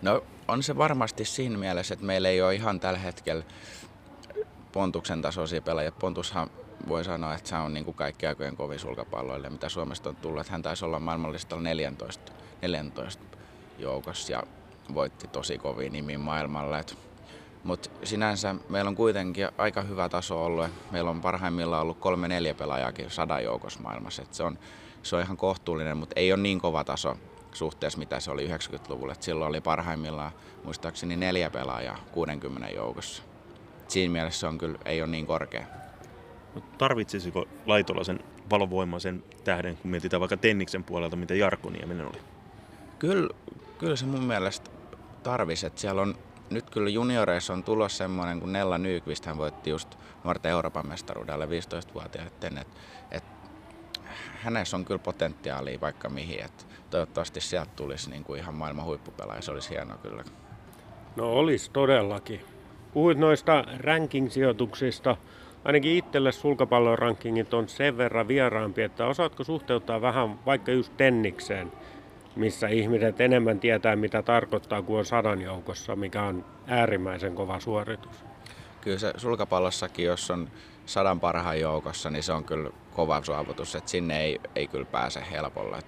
No 0.02 0.24
on 0.48 0.62
se 0.62 0.76
varmasti 0.78 1.24
siinä 1.24 1.58
mielessä, 1.58 1.94
että 1.94 2.06
meillä 2.06 2.28
ei 2.28 2.42
ole 2.42 2.54
ihan 2.54 2.80
tällä 2.80 2.98
hetkellä 2.98 3.44
Pontuksen 4.72 5.22
tasoisia 5.22 5.62
pelaajia. 5.62 5.92
Pontushan 5.92 6.50
voi 6.88 7.04
sanoa, 7.04 7.34
että 7.34 7.48
se 7.48 7.56
on 7.56 7.74
niin 7.74 7.84
kuin 7.84 7.94
kaikki 7.94 8.26
aikojen 8.26 8.56
kovin 8.56 8.78
sulkapalloille, 8.78 9.50
mitä 9.50 9.68
Suomesta 9.68 10.08
on 10.08 10.16
tullut. 10.16 10.48
Hän 10.48 10.62
taisi 10.62 10.84
olla 10.84 11.00
maailmanlistalla 11.00 11.62
14, 11.62 12.32
14 12.62 13.22
joukossa 13.78 14.32
ja 14.32 14.42
voitti 14.94 15.28
tosi 15.28 15.58
kovin 15.58 15.92
nimi 15.92 16.16
maailmalla. 16.16 16.80
Mutta 17.64 17.90
sinänsä 18.02 18.54
meillä 18.68 18.88
on 18.88 18.96
kuitenkin 18.96 19.48
aika 19.58 19.82
hyvä 19.82 20.08
taso 20.08 20.44
ollut. 20.44 20.68
Meillä 20.90 21.10
on 21.10 21.20
parhaimmillaan 21.20 21.82
ollut 21.82 21.98
kolme 21.98 22.28
neljä 22.28 22.54
pelaajaakin 22.54 23.10
sadan 23.10 23.44
joukossa 23.44 23.80
maailmassa. 23.80 24.22
Et 24.22 24.34
se, 24.34 24.42
on, 24.42 24.58
se 25.02 25.16
on 25.16 25.22
ihan 25.22 25.36
kohtuullinen, 25.36 25.96
mutta 25.96 26.20
ei 26.20 26.32
ole 26.32 26.42
niin 26.42 26.60
kova 26.60 26.84
taso 26.84 27.16
suhteessa, 27.52 27.98
mitä 27.98 28.20
se 28.20 28.30
oli 28.30 28.48
90-luvulla. 28.48 29.12
Et 29.12 29.22
silloin 29.22 29.48
oli 29.48 29.60
parhaimmillaan 29.60 30.32
muistaakseni 30.64 31.16
neljä 31.16 31.50
pelaajaa 31.50 31.98
60 32.12 32.68
joukossa. 32.68 33.22
Siinä 33.88 34.12
mielessä 34.12 34.40
se 34.40 34.46
on 34.46 34.58
kyllä, 34.58 34.78
ei 34.84 35.02
ole 35.02 35.10
niin 35.10 35.26
korkea. 35.26 35.66
Tarvitsisiko 36.78 37.44
Laitola 37.66 38.04
sen 38.04 38.20
valovoimaisen 38.50 39.24
tähden, 39.44 39.76
kun 39.76 39.90
mietitään 39.90 40.20
vaikka 40.20 40.36
Tenniksen 40.36 40.84
puolelta, 40.84 41.16
mitä 41.16 41.34
Jarkko 41.34 41.70
Nieminen 41.70 42.06
oli? 42.06 42.18
Kyllä, 42.98 43.34
kyllä 43.78 43.96
se 43.96 44.06
mun 44.06 44.24
mielestä 44.24 44.70
tarvisi. 45.22 45.66
Että 45.66 45.80
siellä 45.80 46.02
on, 46.02 46.14
nyt 46.50 46.70
kyllä 46.70 46.90
junioreissa 46.90 47.52
on 47.52 47.64
tulossa 47.64 47.98
semmoinen, 47.98 48.40
kun 48.40 48.52
Nella 48.52 48.78
Nyqvist 48.78 49.26
hän 49.26 49.38
voitti 49.38 49.70
just 49.70 49.94
nuorten 50.24 50.50
Euroopan 50.50 50.88
mestaruudelle 50.88 51.46
15-vuotiaiden. 51.46 52.58
Että 52.58 52.74
et, 53.10 53.24
hänessä 54.42 54.76
on 54.76 54.84
kyllä 54.84 54.98
potentiaalia 54.98 55.80
vaikka 55.80 56.08
mihin. 56.08 56.44
Et 56.44 56.66
toivottavasti 56.90 57.40
sieltä 57.40 57.70
tulisi 57.76 58.10
niin 58.10 58.24
kuin 58.24 58.40
ihan 58.40 58.54
maailman 58.54 58.84
huippupelaaja. 58.84 59.42
Se 59.42 59.50
olisi 59.50 59.70
hienoa 59.70 59.96
kyllä. 59.96 60.24
No 61.16 61.32
olisi 61.32 61.70
todellakin. 61.70 62.40
Puhuit 62.92 63.18
noista 63.18 63.64
ranking-sijoituksista. 63.78 65.16
Ainakin 65.64 65.96
itselle 65.96 66.32
sulkapallon 66.32 66.98
rankingit 66.98 67.54
on 67.54 67.68
sen 67.68 67.98
verran 67.98 68.28
vieraampi, 68.28 68.82
että 68.82 69.06
osaatko 69.06 69.44
suhteuttaa 69.44 70.00
vähän 70.00 70.44
vaikka 70.46 70.72
just 70.72 70.96
tennikseen, 70.96 71.72
missä 72.36 72.68
ihmiset 72.68 73.20
enemmän 73.20 73.60
tietää, 73.60 73.96
mitä 73.96 74.22
tarkoittaa, 74.22 74.82
kuin 74.82 74.98
on 74.98 75.04
sadan 75.04 75.42
joukossa, 75.42 75.96
mikä 75.96 76.22
on 76.22 76.44
äärimmäisen 76.66 77.34
kova 77.34 77.60
suoritus. 77.60 78.24
Kyllä 78.80 78.98
se 78.98 79.12
sulkapallossakin, 79.16 80.06
jos 80.06 80.30
on 80.30 80.48
sadan 80.86 81.20
parhaan 81.20 81.60
joukossa, 81.60 82.10
niin 82.10 82.22
se 82.22 82.32
on 82.32 82.44
kyllä 82.44 82.70
kova 82.94 83.22
saavutus, 83.24 83.74
että 83.74 83.90
sinne 83.90 84.20
ei, 84.20 84.40
ei 84.56 84.66
kyllä 84.66 84.84
pääse 84.84 85.22
helpolla. 85.30 85.78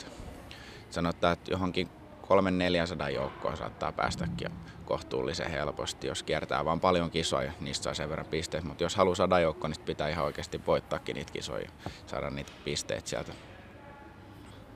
sanotaan, 0.90 1.32
että 1.32 1.50
johonkin 1.50 1.88
300-400 2.26 3.10
joukkoon 3.10 3.56
saattaa 3.56 3.92
päästäkin 3.92 4.50
kohtuullisen 4.84 5.50
helposti, 5.50 6.06
jos 6.06 6.22
kiertää 6.22 6.64
vaan 6.64 6.80
paljon 6.80 7.10
kisoja, 7.10 7.52
niistä 7.60 7.84
saa 7.84 7.94
sen 7.94 8.08
verran 8.08 8.26
pisteet. 8.26 8.64
Mutta 8.64 8.82
jos 8.84 8.96
haluaa 8.96 9.14
saada 9.14 9.40
joukkoon, 9.40 9.70
niin 9.70 9.84
pitää 9.84 10.08
ihan 10.08 10.24
oikeasti 10.24 10.60
voittaakin 10.66 11.14
niitä 11.14 11.32
kisoja, 11.32 11.68
saada 12.06 12.30
niitä 12.30 12.52
pisteet 12.64 13.06
sieltä. 13.06 13.32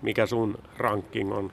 Mikä 0.02 0.26
sun 0.26 0.58
ranking 0.76 1.32
on? 1.32 1.52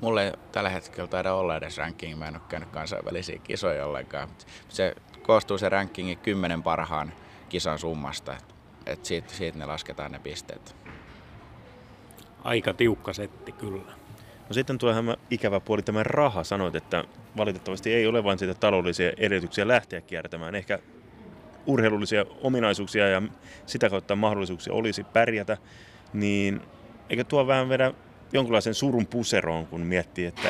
Mulla 0.00 0.22
ei 0.22 0.32
tällä 0.52 0.70
hetkellä 0.70 1.08
taida 1.08 1.34
olla 1.34 1.56
edes 1.56 1.78
ranking, 1.78 2.18
mä 2.18 2.28
en 2.28 2.34
ole 2.34 2.42
käynyt 2.48 2.68
kansainvälisiä 2.68 3.38
kisoja 3.38 3.86
ollenkaan. 3.86 4.28
Se 4.68 4.94
koostuu 5.22 5.58
se 5.58 5.68
rankingi 5.68 6.16
kymmenen 6.16 6.62
parhaan 6.62 7.12
kisan 7.48 7.78
summasta, 7.78 8.32
että 8.32 8.54
et 8.86 9.04
siitä, 9.04 9.32
siitä 9.32 9.58
ne 9.58 9.66
lasketaan 9.66 10.12
ne 10.12 10.18
pisteet. 10.18 10.76
Aika 12.44 12.74
tiukka 12.74 13.12
setti 13.12 13.52
kyllä. 13.52 14.05
No 14.48 14.54
sitten 14.54 14.78
tuo 14.78 14.92
ikävä 15.30 15.60
puoli 15.60 15.82
tämä 15.82 16.02
raha. 16.02 16.44
Sanoit, 16.44 16.74
että 16.74 17.04
valitettavasti 17.36 17.94
ei 17.94 18.06
ole 18.06 18.24
vain 18.24 18.38
sitä 18.38 18.54
taloudellisia 18.54 19.12
edellytyksiä 19.16 19.68
lähteä 19.68 20.00
kiertämään. 20.00 20.54
Ehkä 20.54 20.78
urheilullisia 21.66 22.24
ominaisuuksia 22.42 23.08
ja 23.08 23.22
sitä 23.66 23.90
kautta 23.90 24.16
mahdollisuuksia 24.16 24.72
olisi 24.72 25.04
pärjätä, 25.04 25.56
niin 26.12 26.60
eikö 27.10 27.24
tuo 27.24 27.46
vähän 27.46 27.68
vedä 27.68 27.92
jonkinlaisen 28.32 28.74
surun 28.74 29.06
puseroon, 29.06 29.66
kun 29.66 29.80
miettii, 29.80 30.26
että 30.26 30.48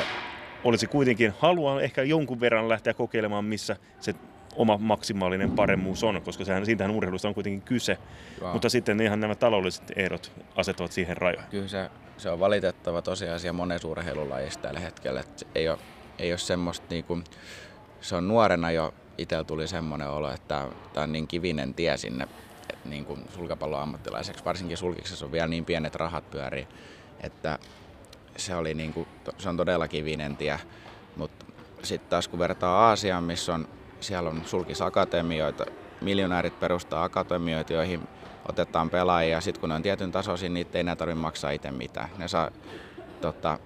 olisi 0.63 0.87
kuitenkin 0.87 1.33
halua 1.39 1.81
ehkä 1.81 2.03
jonkun 2.03 2.39
verran 2.39 2.69
lähteä 2.69 2.93
kokeilemaan, 2.93 3.45
missä 3.45 3.75
se 3.99 4.15
oma 4.55 4.77
maksimaalinen 4.77 5.51
paremmuus 5.51 6.03
on, 6.03 6.21
koska 6.21 6.45
sehän, 6.45 6.65
siitähän 6.65 6.95
urheilusta 6.95 7.27
on 7.27 7.33
kuitenkin 7.33 7.61
kyse. 7.61 7.97
Wow. 8.41 8.51
Mutta 8.51 8.69
sitten 8.69 9.01
ihan 9.01 9.19
nämä 9.19 9.35
taloudelliset 9.35 9.91
ehdot 9.95 10.31
asettavat 10.55 10.91
siihen 10.91 11.17
rajoja. 11.17 11.43
Kyllä 11.49 11.67
se, 11.67 11.89
se 12.17 12.29
on 12.29 12.39
valitettava 12.39 13.01
tosiasia 13.01 13.53
monen 13.53 13.79
urheilulajissa 13.85 14.59
tällä 14.59 14.79
hetkellä. 14.79 15.19
Että 15.19 15.45
ei, 15.55 15.69
ole, 15.69 15.77
ei 16.19 16.31
ole 16.31 16.37
semmoista, 16.37 16.85
niin 16.89 17.03
kuin, 17.03 17.23
se 18.01 18.15
on 18.15 18.27
nuorena 18.27 18.71
jo 18.71 18.93
itsellä 19.17 19.43
tuli 19.43 19.67
semmoinen 19.67 20.09
olo, 20.09 20.31
että 20.31 20.67
tämä 20.93 21.03
on 21.03 21.11
niin 21.11 21.27
kivinen 21.27 21.73
tie 21.73 21.97
sinne 21.97 22.27
niin 22.85 23.05
kuin 23.05 23.25
sulkapallon 23.35 23.81
ammattilaiseksi. 23.81 24.45
Varsinkin 24.45 24.77
sulkiksessa 24.77 25.25
on 25.25 25.31
vielä 25.31 25.47
niin 25.47 25.65
pienet 25.65 25.95
rahat 25.95 26.31
pyörii, 26.31 26.67
että 27.21 27.59
se, 28.37 28.55
oli 28.55 28.73
niin 28.73 28.93
kuin, 28.93 29.07
se 29.37 29.49
on 29.49 29.57
todella 29.57 29.87
kivinen 29.87 30.37
tie. 30.37 30.59
Mutta 31.15 31.45
sitten 31.83 32.09
taas 32.09 32.27
kun 32.27 32.39
vertaa 32.39 32.87
Aasiaan, 32.87 33.23
missä 33.23 33.53
on 33.53 33.67
siellä 33.99 34.29
on 34.29 34.41
sulkisakatemioita, 34.45 35.65
miljonäärit 36.01 36.59
perustaa 36.59 37.03
akatemioita, 37.03 37.73
joihin 37.73 38.07
otetaan 38.49 38.89
pelaajia. 38.89 39.41
Sitten 39.41 39.59
kun 39.59 39.69
ne 39.69 39.75
on 39.75 39.81
tietyn 39.81 40.11
tasoisin, 40.11 40.53
niin 40.53 40.67
ei 40.73 40.79
enää 40.79 40.95
tarvitse 40.95 41.21
maksaa 41.21 41.51
itse 41.51 41.71
mitään. 41.71 42.09
Ne 42.17 42.27
saa 42.27 42.51
tota, 43.21 43.59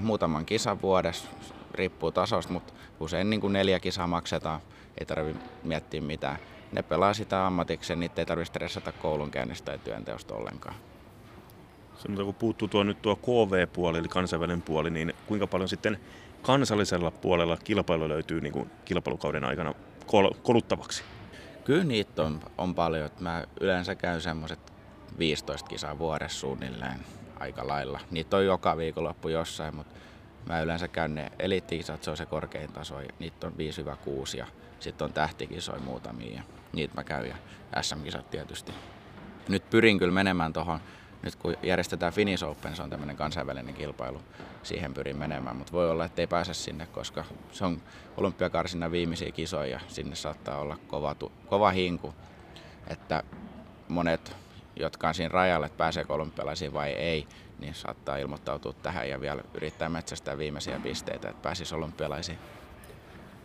muutaman 0.00 0.46
kisan 0.46 0.82
vuodessa, 0.82 1.28
riippuu 1.74 2.12
tasosta, 2.12 2.52
mutta 2.52 2.72
usein 3.00 3.30
niin 3.30 3.40
kuin 3.40 3.52
neljä 3.52 3.80
kisaa 3.80 4.06
maksetaan, 4.06 4.60
ei 5.00 5.06
tarvitse 5.06 5.42
miettiä 5.64 6.00
mitään. 6.00 6.38
Ne 6.72 6.82
pelaa 6.82 7.14
sitä 7.14 7.46
ammatikseen, 7.46 8.00
niitä 8.00 8.22
ei 8.22 8.26
tarvitse 8.26 8.50
stressata 8.50 8.92
koulunkäynnistä 8.92 9.64
tai 9.64 9.78
työnteosta 9.78 10.34
ollenkaan. 10.34 10.74
Se, 11.98 12.08
kun 12.24 12.34
puuttuu 12.34 12.68
tuo 12.68 12.82
nyt 12.82 13.02
tuo 13.02 13.16
KV-puoli, 13.16 13.98
eli 13.98 14.08
kansainvälinen 14.08 14.62
puoli, 14.62 14.90
niin 14.90 15.14
kuinka 15.26 15.46
paljon 15.46 15.68
sitten 15.68 16.00
kansallisella 16.42 17.10
puolella 17.10 17.56
kilpailu 17.64 18.08
löytyy 18.08 18.40
niin 18.40 18.52
kuin 18.52 18.70
kilpailukauden 18.84 19.44
aikana 19.44 19.74
kol- 20.06 20.34
koluttavaksi? 20.42 21.04
Kyllä 21.68 21.84
niitä 21.84 22.22
on, 22.22 22.40
on 22.58 22.74
paljon. 22.74 23.10
Mä 23.20 23.44
yleensä 23.60 23.94
käyn 23.94 24.20
semmoiset 24.20 24.72
15 25.18 25.68
kisaa 25.68 25.98
vuodessa 25.98 26.38
suunnilleen 26.38 27.00
aika 27.40 27.68
lailla. 27.68 28.00
Niitä 28.10 28.36
on 28.36 28.44
joka 28.44 28.76
viikonloppu 28.76 29.28
jossain, 29.28 29.74
mutta 29.74 29.94
mä 30.46 30.60
yleensä 30.60 30.88
käyn 30.88 31.14
ne 31.14 31.32
eliittikisat, 31.38 32.02
se 32.02 32.10
on 32.10 32.16
se 32.16 32.26
korkein 32.26 32.72
taso. 32.72 33.00
Ja 33.00 33.08
niitä 33.18 33.46
on 33.46 33.52
5-6 33.52 34.38
ja 34.38 34.46
sitten 34.80 35.04
on 35.04 35.12
tähtikisoja 35.12 35.80
muutamia 35.80 36.34
ja 36.34 36.42
niitä 36.72 36.94
mä 36.94 37.04
käyn 37.04 37.26
ja 37.26 37.36
SM-kisat 37.82 38.30
tietysti. 38.30 38.72
Nyt 39.48 39.70
pyrin 39.70 39.98
kyllä 39.98 40.12
menemään 40.12 40.52
tuohon 40.52 40.80
nyt 41.22 41.36
kun 41.36 41.56
järjestetään 41.62 42.12
Finnish 42.12 42.44
Open, 42.44 42.76
se 42.76 42.82
on 42.82 42.90
tämmöinen 42.90 43.16
kansainvälinen 43.16 43.74
kilpailu, 43.74 44.20
siihen 44.62 44.94
pyrin 44.94 45.16
menemään, 45.16 45.56
mutta 45.56 45.72
voi 45.72 45.90
olla, 45.90 46.04
että 46.04 46.22
ei 46.22 46.26
pääse 46.26 46.54
sinne, 46.54 46.86
koska 46.86 47.24
se 47.52 47.64
on 47.64 47.82
olympiakarsinnan 48.16 48.92
viimeisiä 48.92 49.32
kisoja, 49.32 49.80
sinne 49.88 50.16
saattaa 50.16 50.58
olla 50.58 50.76
kova, 50.88 51.16
kova 51.46 51.70
hinku, 51.70 52.14
että 52.86 53.22
monet, 53.88 54.36
jotka 54.76 55.08
on 55.08 55.14
siinä 55.14 55.28
rajalla, 55.28 55.66
että 55.66 55.78
pääseekö 55.78 56.12
olympialaisiin 56.12 56.72
vai 56.72 56.90
ei, 56.90 57.26
niin 57.58 57.74
saattaa 57.74 58.16
ilmoittautua 58.16 58.72
tähän 58.72 59.08
ja 59.08 59.20
vielä 59.20 59.42
yrittää 59.54 59.88
metsästää 59.88 60.38
viimeisiä 60.38 60.80
pisteitä, 60.82 61.28
että 61.28 61.42
pääsisi 61.42 61.74
olympialaisiin. 61.74 62.38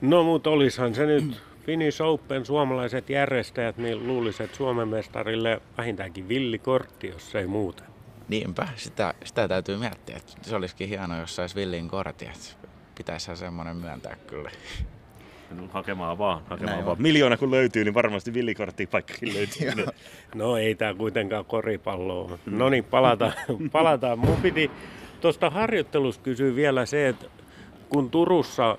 No 0.01 0.23
mutta 0.23 0.49
olisihan 0.49 0.95
se 0.95 1.05
nyt 1.05 1.41
Finnish 1.65 2.01
Open 2.01 2.45
suomalaiset 2.45 3.09
järjestäjät, 3.09 3.77
niin 3.77 4.07
luulisin, 4.07 4.43
että 4.43 4.57
Suomen 4.57 4.87
mestarille 4.87 5.61
vähintäänkin 5.77 6.29
villikortti, 6.29 7.07
jos 7.07 7.35
ei 7.35 7.47
muuta. 7.47 7.83
Niinpä, 8.27 8.67
sitä, 8.75 9.13
sitä 9.23 9.47
täytyy 9.47 9.77
miettiä. 9.77 10.17
Että 10.17 10.33
se 10.41 10.55
olisikin 10.55 10.89
hienoa, 10.89 11.17
jos 11.17 11.35
saisi 11.35 11.55
villin 11.55 11.87
kortti. 11.87 12.29
Pitäisi 12.95 13.35
semmoinen 13.35 13.75
myöntää 13.75 14.17
kyllä. 14.27 14.51
Hakemaan 15.71 16.17
vaan, 16.17 16.41
hakemaan 16.49 16.75
Näin 16.75 16.85
vaan. 16.85 16.97
On. 16.97 17.01
Miljoona 17.01 17.37
kun 17.37 17.51
löytyy, 17.51 17.83
niin 17.83 17.93
varmasti 17.93 18.33
villikortti 18.33 18.87
paikkakin 18.87 19.33
löytyy. 19.33 19.85
no 20.35 20.57
ei 20.57 20.75
tämä 20.75 20.93
kuitenkaan 20.93 21.45
koripallo 21.45 22.21
ole. 22.21 22.39
No 22.45 22.69
niin, 22.69 22.83
palataan. 22.83 23.33
palataan. 23.71 24.19
Mun 24.19 24.37
piti 24.41 24.71
tuosta 25.21 25.49
harjoittelusta 25.49 26.23
kysyä 26.23 26.55
vielä 26.55 26.85
se, 26.85 27.07
että 27.07 27.25
kun 27.89 28.09
Turussa 28.09 28.77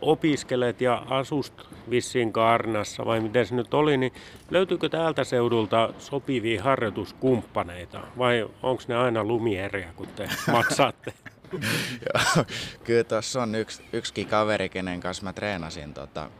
opiskelet 0.00 0.80
ja 0.80 1.02
asust 1.10 1.54
vissiin 1.90 2.32
Kaarnassa 2.32 3.04
vai 3.04 3.20
miten 3.20 3.46
se 3.46 3.54
nyt 3.54 3.74
oli, 3.74 3.96
niin 3.96 4.12
löytyykö 4.50 4.88
täältä 4.88 5.24
seudulta 5.24 5.92
sopivia 5.98 6.62
harjoituskumppaneita 6.62 8.00
vai 8.18 8.48
onko 8.62 8.82
ne 8.88 8.96
aina 8.96 9.24
lumieriä, 9.24 9.92
kun 9.96 10.08
te 10.08 10.28
maksaatte? 10.52 11.12
Joo, 11.52 12.44
kyllä 12.84 13.04
tuossa 13.04 13.42
on 13.42 13.54
yksi, 13.54 13.82
yksikin 13.92 14.26
kaveri, 14.26 14.68
kenen 14.68 15.00
kanssa 15.00 15.24
mä 15.24 15.32
treenasin 15.32 15.94
tota, 15.94 16.30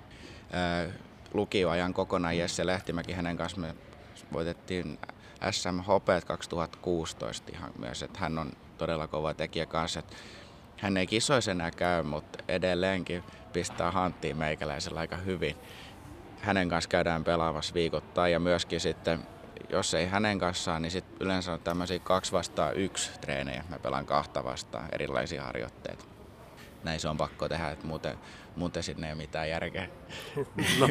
ää, 0.53 0.87
lukioajan 1.35 1.95
kokonaan 1.95 2.39
Jesse 2.39 2.67
Lehtimäki, 2.67 3.13
hänen 3.13 3.37
kanssa 3.37 3.61
me 3.61 3.75
voitettiin 4.33 4.99
SM 5.51 5.81
Hopeet 5.81 6.25
2016 6.25 7.53
ihan 7.55 7.71
myös, 7.79 8.03
että 8.03 8.19
hän 8.19 8.39
on 8.39 8.53
todella 8.79 9.07
kova 9.07 9.35
tekijä 9.35 9.67
kanssa. 9.67 10.01
Että 10.01 10.17
hän 10.77 10.97
ei 10.97 11.07
kisoissa 11.07 11.51
enää 11.51 11.71
käy, 11.71 12.03
mutta 12.03 12.39
edelleenkin 12.49 13.23
pistää 13.53 13.91
hanttiin 13.91 14.37
meikäläisellä 14.37 15.01
aika 15.01 15.17
hyvin. 15.17 15.57
hänen 16.41 16.69
kanssa 16.69 16.91
käydään 16.91 17.25
pelaamassa 17.25 17.75
viikoittain 17.75 18.33
ja 18.33 18.41
myöskin 18.41 18.81
sitten 18.81 19.21
jos 19.71 19.95
ei 19.95 20.07
hänen 20.07 20.39
kanssaan, 20.39 20.83
niin 20.83 20.91
sitten 20.91 21.17
yleensä 21.21 21.53
on 21.53 21.61
tämmöisiä 21.61 21.99
kaksi 21.99 22.33
vastaan 22.33 22.77
yksi 22.77 23.11
treenejä. 23.21 23.65
Mä 23.69 23.79
pelaan 23.79 24.07
kahta 24.07 24.45
vastaan 24.45 24.89
erilaisia 24.93 25.43
harjoitteita. 25.43 26.05
Näin 26.85 27.01
se 27.01 27.09
on 27.09 27.17
pakko 27.17 27.49
tehdä, 27.49 27.71
että 27.71 27.87
muuten, 27.87 28.19
muuten 28.57 28.83
sinne 28.83 29.07
ei 29.07 29.13
ole 29.13 29.23
mitään 29.23 29.49
järkeä. 29.49 29.89
No, 30.81 30.89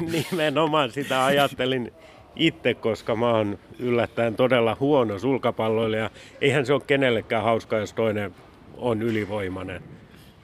nimenomaan 0.30 0.92
sitä 0.92 1.24
ajattelin 1.24 1.92
itse, 2.36 2.74
koska 2.74 3.16
mä 3.16 3.30
oon 3.30 3.58
yllättäen 3.78 4.36
todella 4.36 4.76
huono 4.80 5.18
sulkapalloilija. 5.18 6.10
Eihän 6.40 6.66
se 6.66 6.72
ole 6.72 6.82
kenellekään 6.86 7.44
hauska, 7.44 7.76
jos 7.76 7.92
toinen 7.92 8.34
on 8.78 9.02
ylivoimainen. 9.02 9.82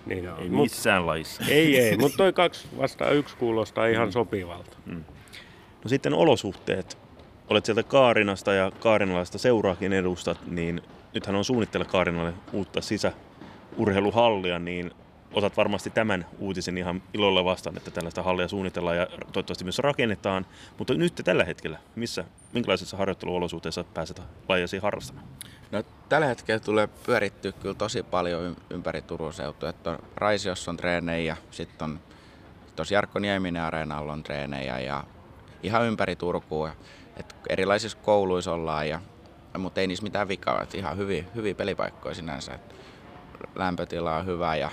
Niin, 0.07 0.29
ei 0.39 0.49
mut, 0.49 0.63
missään 0.63 1.07
lajissa. 1.07 1.43
Ei, 1.49 1.79
ei, 1.79 1.97
mutta 1.97 2.17
toi 2.17 2.33
kaksi 2.33 2.69
vastaan 2.79 3.15
yksi 3.15 3.37
kuulostaa 3.37 3.87
ihan 3.87 4.09
mm. 4.09 4.13
sopivalta. 4.13 4.77
Mm. 4.87 5.05
No 5.85 5.89
sitten 5.89 6.15
olosuhteet. 6.15 6.99
Olet 7.51 7.65
sieltä 7.65 7.83
Kaarinasta 7.83 8.53
ja 8.53 8.71
kaarinalaista 8.81 9.39
seuraakin 9.39 9.93
edustat, 9.93 10.39
niin 10.47 10.83
nythän 11.15 11.37
on 11.37 11.45
suunnitteilla 11.45 11.85
Kaarinalle 11.85 12.33
uutta 12.53 12.81
sisäurheiluhallia, 12.81 14.59
niin 14.59 14.91
otat 15.35 15.57
varmasti 15.57 15.91
tämän 15.91 16.27
uutisen 16.39 16.79
ihan 16.79 17.03
ilolla 17.15 17.45
vastaan, 17.45 17.77
että 17.77 17.91
tällaista 17.91 18.23
hallia 18.23 18.49
suunnitellaan 18.49 18.97
ja 18.97 19.07
toivottavasti 19.07 19.65
myös 19.65 19.79
rakennetaan. 19.79 20.47
Mutta 20.79 20.95
nyt 20.95 21.21
tällä 21.25 21.45
hetkellä, 21.45 21.79
missä, 21.97 22.25
minkälaisissa 22.53 22.97
harjoitteluolosuhteissa 22.97 23.85
pääset 23.85 24.23
lajiasi 24.49 24.79
harrastamaan? 24.79 25.27
No, 25.71 25.83
tällä 26.09 26.27
hetkellä 26.27 26.61
tulee 26.61 26.87
pyörittyä 27.07 27.53
kyllä 27.53 27.75
tosi 27.75 28.03
paljon 28.03 28.57
ympäri 28.71 29.03
Turun 29.03 29.33
seutua. 29.33 29.69
Että 29.69 29.91
on 29.91 29.99
Raisiossa 30.17 30.71
on 30.71 30.77
treenejä, 30.77 31.37
sitten 31.51 31.85
on 31.85 32.01
tuossa 32.77 32.95
Jarkko 32.95 33.19
Nieminen 33.19 33.63
areenalla 33.63 34.13
on 34.13 34.23
treenejä 34.23 34.79
ja 34.79 35.05
ihan 35.63 35.85
ympäri 35.85 36.17
Turkua. 36.17 36.71
Et 37.17 37.37
erilaisissa 37.49 37.99
kouluissa 37.99 38.53
ollaan, 38.53 38.89
ja, 38.89 39.01
mutta 39.59 39.81
ei 39.81 39.87
niissä 39.87 40.03
mitään 40.03 40.29
vikaa. 40.29 40.63
Et 40.63 40.75
ihan 40.75 40.97
hyviä, 40.97 41.25
hyviä 41.35 41.55
pelipaikkoja 41.55 42.15
sinänsä. 42.15 42.55
Et 42.55 42.75
lämpötila 43.55 44.17
on 44.17 44.27
hyvä 44.27 44.57
ja 44.57 44.71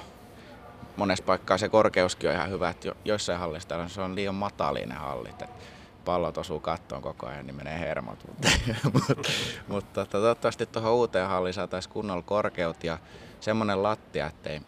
monessa 0.97 1.23
paikkaa 1.23 1.57
se 1.57 1.69
korkeuskin 1.69 2.29
on 2.29 2.35
ihan 2.35 2.49
hyvä, 2.49 2.69
että 2.69 2.87
jo, 2.87 2.93
joissain 3.05 3.39
hallissa 3.39 3.89
se 3.89 4.01
on 4.01 4.15
liian 4.15 4.35
matalinen 4.35 4.97
hallit. 4.97 5.41
Että 5.41 5.47
pallot 6.05 6.37
osuu 6.37 6.59
kattoon 6.59 7.01
koko 7.01 7.27
ajan, 7.27 7.45
niin 7.45 7.55
menee 7.55 7.79
hermot. 7.79 8.19
mutta 8.93 9.13
mut, 9.67 9.93
tota, 9.93 10.11
toivottavasti 10.11 10.65
tuohon 10.65 10.93
uuteen 10.93 11.27
halliin 11.27 11.53
saataisiin 11.53 11.93
kunnolla 11.93 12.21
korkeut 12.21 12.83
ja 12.83 12.97
semmoinen 13.39 13.83
lattia, 13.83 14.27
ettei 14.27 14.61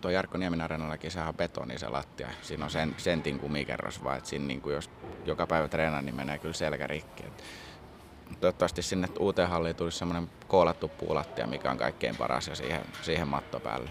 tuo 0.00 0.10
Jarkko 0.10 0.38
Niemin 0.38 0.60
areenallakin 0.60 1.10
on 1.28 1.34
betoni 1.34 1.78
se 1.78 1.88
lattia. 1.88 2.28
Siinä 2.42 2.64
on 2.64 2.70
sen, 2.70 2.94
sentin 2.96 3.38
kumikerros 3.38 4.04
vaan, 4.04 4.18
että 4.18 4.30
siinä 4.30 4.46
niin 4.46 4.60
kuin 4.60 4.74
jos 4.74 4.90
joka 5.24 5.46
päivä 5.46 5.68
treenaa, 5.68 6.02
niin 6.02 6.16
menee 6.16 6.38
kyllä 6.38 6.54
selkä 6.54 6.86
rikki. 6.86 7.24
Et 7.26 7.44
toivottavasti 8.40 8.82
sinne 8.82 9.08
uuteen 9.18 9.48
halliin 9.48 9.76
tulisi 9.76 9.98
semmoinen 9.98 10.30
koolattu 10.48 10.88
puulattia, 10.88 11.46
mikä 11.46 11.70
on 11.70 11.78
kaikkein 11.78 12.16
paras 12.16 12.48
ja 12.48 12.54
siihen, 12.54 12.82
siihen 13.02 13.28
matto 13.28 13.60
päälle 13.60 13.90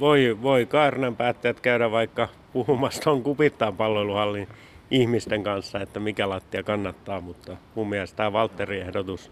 voi, 0.00 0.38
voi 0.42 0.66
Kaarnan 0.66 1.16
päättäjät 1.16 1.60
käydä 1.60 1.90
vaikka 1.90 2.28
puhumassa 2.52 3.02
tuon 3.02 3.22
kupittaan 3.22 3.76
palloiluhallin 3.76 4.48
ihmisten 4.90 5.42
kanssa, 5.42 5.80
että 5.80 6.00
mikä 6.00 6.28
lattia 6.28 6.62
kannattaa, 6.62 7.20
mutta 7.20 7.56
mun 7.74 7.88
mielestä 7.88 8.16
tämä 8.16 8.32
Valtterin 8.32 8.82
ehdotus 8.82 9.30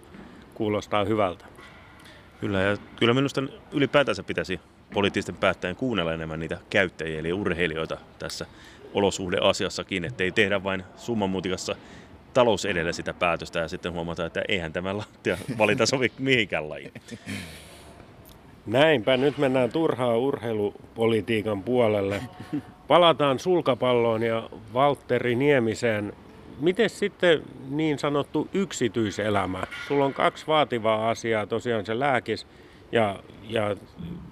kuulostaa 0.54 1.04
hyvältä. 1.04 1.44
Kyllä, 2.40 2.60
ja 2.60 2.76
kyllä 2.96 3.14
minusta 3.14 3.42
ylipäätänsä 3.72 4.22
pitäisi 4.22 4.60
poliittisten 4.94 5.36
päättäjien 5.36 5.76
kuunnella 5.76 6.14
enemmän 6.14 6.40
niitä 6.40 6.58
käyttäjiä, 6.70 7.18
eli 7.18 7.32
urheilijoita 7.32 7.96
tässä 8.18 8.46
olosuhdeasiassakin, 8.94 10.04
ettei 10.04 10.32
tehdä 10.32 10.64
vain 10.64 10.84
summanmutikassa 10.96 11.76
talous 12.34 12.64
edellä 12.64 12.92
sitä 12.92 13.14
päätöstä 13.14 13.58
ja 13.58 13.68
sitten 13.68 13.92
huomata, 13.92 14.26
että 14.26 14.42
eihän 14.48 14.72
tämä 14.72 14.96
lattia 14.96 15.38
valita 15.58 15.86
sovi 15.86 16.12
mihinkään 16.18 16.68
lajiin. 16.68 16.92
Näinpä, 18.66 19.16
nyt 19.16 19.38
mennään 19.38 19.72
turhaa 19.72 20.16
urheilupolitiikan 20.16 21.62
puolelle. 21.62 22.22
Palataan 22.88 23.38
sulkapalloon 23.38 24.22
ja 24.22 24.50
Valtteri 24.74 25.34
Niemiseen. 25.34 26.12
Miten 26.60 26.90
sitten 26.90 27.42
niin 27.70 27.98
sanottu 27.98 28.48
yksityiselämä? 28.52 29.62
Sulla 29.88 30.04
on 30.04 30.14
kaksi 30.14 30.46
vaativaa 30.46 31.10
asiaa, 31.10 31.46
tosiaan 31.46 31.86
se 31.86 31.98
lääkis 31.98 32.46
ja, 32.92 33.16
ja 33.48 33.76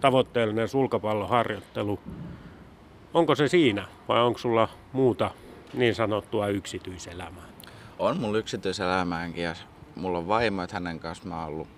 tavoitteellinen 0.00 0.68
sulkapalloharjoittelu. 0.68 1.98
Onko 3.14 3.34
se 3.34 3.48
siinä 3.48 3.84
vai 4.08 4.22
onko 4.22 4.38
sulla 4.38 4.68
muuta 4.92 5.30
niin 5.74 5.94
sanottua 5.94 6.48
yksityiselämää? 6.48 7.46
On 7.98 8.20
mulla 8.20 8.38
yksityiselämäänkin 8.38 9.44
ja 9.44 9.54
mulla 9.94 10.18
on 10.18 10.28
vaimo, 10.28 10.62
että 10.62 10.76
hänen 10.76 10.98
kanssa 10.98 11.28
mä 11.28 11.40
oon 11.40 11.48
ollut 11.48 11.68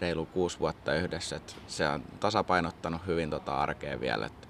reilu 0.00 0.26
kuusi 0.26 0.58
vuotta 0.58 0.94
yhdessä. 0.94 1.36
Et 1.36 1.56
se 1.66 1.88
on 1.88 2.02
tasapainottanut 2.20 3.06
hyvin 3.06 3.30
tota 3.30 3.54
arkea 3.54 4.00
vielä. 4.00 4.26
Et, 4.26 4.48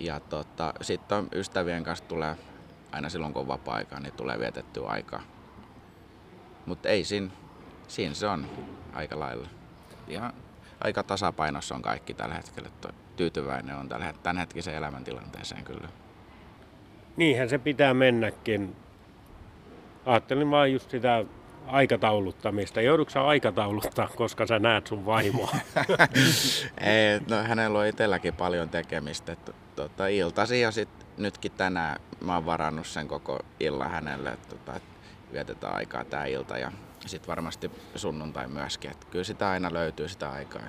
ja 0.00 0.20
tota, 0.20 0.74
sitten 0.80 1.28
ystävien 1.32 1.84
kanssa 1.84 2.04
tulee, 2.04 2.36
aina 2.92 3.08
silloin 3.08 3.32
kun 3.32 3.42
on 3.42 3.48
vapaa-aikaa, 3.48 4.00
niin 4.00 4.12
tulee 4.12 4.38
vietettyä 4.38 4.88
aikaa. 4.88 5.22
Mutta 6.66 6.88
ei 6.88 7.04
siinä, 7.04 7.30
siinä 7.88 8.14
se 8.14 8.26
on 8.26 8.46
aika 8.92 9.18
lailla. 9.18 9.48
Ihan 10.08 10.32
aika 10.80 11.02
tasapainossa 11.02 11.74
on 11.74 11.82
kaikki 11.82 12.14
tällä 12.14 12.34
hetkellä. 12.34 12.68
Tyytyväinen 13.16 13.76
on 13.76 13.88
tällä, 13.88 14.14
tämänhetkisen 14.22 14.74
elämäntilanteeseen 14.74 15.64
kyllä. 15.64 15.88
Niinhän 17.16 17.48
se 17.48 17.58
pitää 17.58 17.94
mennäkin. 17.94 18.76
Ajattelin 20.06 20.50
vaan 20.50 20.72
just 20.72 20.90
sitä 20.90 21.24
aikatauluttamista. 21.66 22.80
Joudutko 22.80 23.20
aikatauluttaa, 23.20 24.08
koska 24.16 24.46
sä 24.46 24.58
näet 24.58 24.86
sun 24.86 25.06
vaimoa? 25.06 25.50
Ei, 26.80 27.20
no 27.30 27.42
hänellä 27.42 27.78
on 27.78 27.86
itselläkin 27.86 28.34
paljon 28.34 28.68
tekemistä. 28.68 29.36
Tota, 29.76 30.06
iltasi 30.06 30.60
ja 30.60 30.70
sit 30.70 30.88
nytkin 31.16 31.52
tänään 31.52 32.00
mä 32.20 32.34
oon 32.34 32.46
varannut 32.46 32.86
sen 32.86 33.08
koko 33.08 33.40
illan 33.60 33.90
hänelle, 33.90 34.30
että 34.30 34.48
tota, 34.48 34.80
vietetään 35.32 35.74
aikaa 35.74 36.04
tää 36.04 36.26
ilta 36.26 36.58
ja 36.58 36.72
sitten 37.06 37.28
varmasti 37.28 37.70
sunnuntai 37.96 38.48
myöskin. 38.48 38.90
Et 38.90 39.04
kyllä 39.04 39.24
sitä 39.24 39.50
aina 39.50 39.72
löytyy 39.72 40.08
sitä 40.08 40.30
aikaa. 40.30 40.62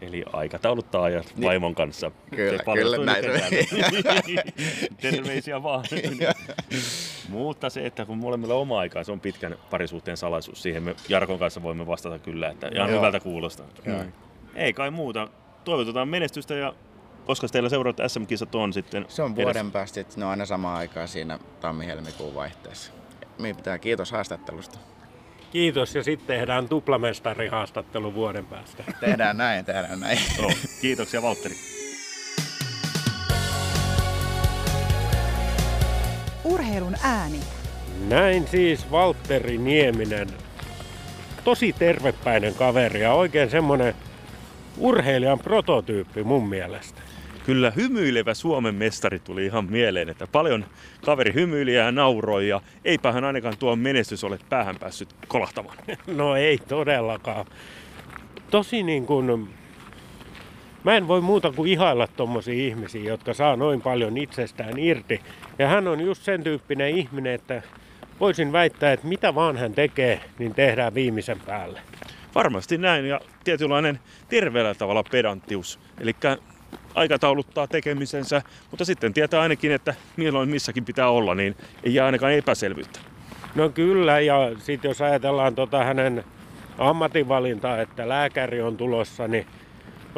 Eli 0.00 0.24
aikatauluttaa 0.32 1.02
ajat 1.02 1.32
niin. 1.36 1.46
vaimon 1.46 1.74
kanssa. 1.74 2.10
Kyllä, 2.36 2.62
kyllä 2.74 3.04
näin. 3.04 3.24
Terveisiä 5.02 5.62
vaan. 5.62 5.84
Mutta 7.28 7.70
se, 7.70 7.86
että 7.86 8.06
kun 8.06 8.18
molemmilla 8.18 8.54
on 8.54 8.60
oma 8.60 8.78
aikaa, 8.78 9.04
se 9.04 9.12
on 9.12 9.20
pitkän 9.20 9.56
parisuhteen 9.70 10.16
salaisuus. 10.16 10.62
Siihen 10.62 10.82
me 10.82 10.96
Jarkon 11.08 11.38
kanssa 11.38 11.62
voimme 11.62 11.86
vastata 11.86 12.18
kyllä, 12.18 12.48
että 12.48 12.68
ihan 12.74 12.88
Joo. 12.88 12.98
hyvältä 12.98 13.20
kuulostaa. 13.20 13.66
Mm. 13.84 14.12
Ei 14.54 14.72
kai 14.72 14.90
muuta. 14.90 15.28
Toivotetaan 15.64 16.08
menestystä 16.08 16.54
ja 16.54 16.74
koska 17.26 17.48
teillä 17.48 17.68
seuraavat 17.68 18.10
SM-kisat 18.12 18.54
on 18.54 18.72
sitten 18.72 19.06
Se 19.08 19.22
on 19.22 19.36
vuoden 19.36 19.50
edessä. 19.50 19.72
päästä, 19.72 20.00
ne 20.16 20.24
on 20.24 20.30
aina 20.30 20.46
samaan 20.46 20.78
aikaan 20.78 21.08
siinä 21.08 21.38
tammi-helmikuun 21.60 22.34
vaihteessa. 22.34 22.92
Me 23.38 23.54
pitää 23.54 23.78
kiitos 23.78 24.12
haastattelusta. 24.12 24.78
Kiitos 25.50 25.94
ja 25.94 26.02
sitten 26.02 26.26
tehdään 26.26 26.68
tuplamestarihaastattelu 26.68 28.14
vuoden 28.14 28.46
päästä. 28.46 28.84
Tehdään 29.00 29.36
näin, 29.36 29.64
tehdään 29.64 30.00
näin. 30.00 30.18
No, 30.42 30.48
kiitoksia 30.80 31.22
Valtteri. 31.22 31.77
Urheilun 36.48 36.94
ääni. 37.02 37.40
Näin 38.08 38.48
siis 38.48 38.90
Valtteri 38.90 39.58
Nieminen. 39.58 40.28
Tosi 41.44 41.72
tervepäinen 41.72 42.54
kaveri 42.54 43.00
ja 43.00 43.12
oikein 43.12 43.50
semmonen 43.50 43.94
urheilijan 44.78 45.38
prototyyppi 45.38 46.22
mun 46.22 46.48
mielestä. 46.48 47.02
Kyllä 47.46 47.72
hymyilevä 47.76 48.34
Suomen 48.34 48.74
mestari 48.74 49.18
tuli 49.18 49.46
ihan 49.46 49.64
mieleen, 49.70 50.08
että 50.08 50.26
paljon 50.32 50.64
kaveri 51.04 51.34
hymyili 51.34 51.74
ja 51.74 51.92
nauroi 51.92 52.48
ja 52.48 52.60
eipähän 52.84 53.24
ainakaan 53.24 53.56
tuo 53.58 53.76
menestys 53.76 54.24
ole 54.24 54.38
päähän 54.48 54.76
päässyt 54.76 55.08
kolahtamaan. 55.28 55.76
No 56.06 56.36
ei 56.36 56.58
todellakaan. 56.58 57.46
Tosi 58.50 58.82
niin 58.82 59.06
kuin, 59.06 59.48
mä 60.84 60.96
en 60.96 61.08
voi 61.08 61.20
muuta 61.20 61.52
kuin 61.52 61.70
ihailla 61.70 62.06
tommosia 62.06 62.66
ihmisiä, 62.66 63.02
jotka 63.02 63.34
saa 63.34 63.56
noin 63.56 63.82
paljon 63.82 64.16
itsestään 64.16 64.78
irti. 64.78 65.20
Ja 65.58 65.68
hän 65.68 65.88
on 65.88 66.00
just 66.00 66.22
sen 66.22 66.42
tyyppinen 66.44 66.96
ihminen, 66.96 67.34
että 67.34 67.62
voisin 68.20 68.52
väittää, 68.52 68.92
että 68.92 69.06
mitä 69.06 69.34
vaan 69.34 69.56
hän 69.56 69.72
tekee, 69.72 70.20
niin 70.38 70.54
tehdään 70.54 70.94
viimeisen 70.94 71.40
päälle. 71.46 71.80
Varmasti 72.34 72.78
näin 72.78 73.06
ja 73.08 73.20
tietynlainen 73.44 73.98
terveellä 74.28 74.74
tavalla 74.74 75.04
pedanttius. 75.10 75.78
Eli 76.00 76.16
aikatauluttaa 76.94 77.66
tekemisensä, 77.66 78.42
mutta 78.70 78.84
sitten 78.84 79.14
tietää 79.14 79.40
ainakin, 79.40 79.72
että 79.72 79.94
milloin 80.16 80.48
missäkin 80.48 80.84
pitää 80.84 81.10
olla, 81.10 81.34
niin 81.34 81.56
ei 81.82 81.94
jää 81.94 82.06
ainakaan 82.06 82.32
epäselvyyttä. 82.32 83.00
No 83.54 83.68
kyllä, 83.68 84.20
ja 84.20 84.50
sitten 84.58 84.88
jos 84.88 85.02
ajatellaan 85.02 85.54
tota 85.54 85.84
hänen 85.84 86.24
ammatinvalintaa, 86.78 87.80
että 87.80 88.08
lääkäri 88.08 88.62
on 88.62 88.76
tulossa, 88.76 89.28
niin 89.28 89.46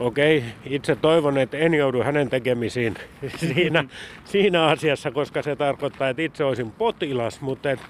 Okei, 0.01 0.45
itse 0.65 0.97
toivon, 0.97 1.39
että 1.39 1.57
en 1.57 1.75
joudu 1.75 2.03
hänen 2.03 2.31
tekemisiin 2.31 2.95
siinä, 3.37 3.85
siinä 4.25 4.65
asiassa, 4.65 5.11
koska 5.11 5.43
se 5.43 5.57
tarkoittaa, 5.57 6.09
että 6.09 6.23
itse 6.23 6.45
olisin 6.45 6.71
potilas, 6.71 7.41
mutta 7.41 7.71
et 7.71 7.81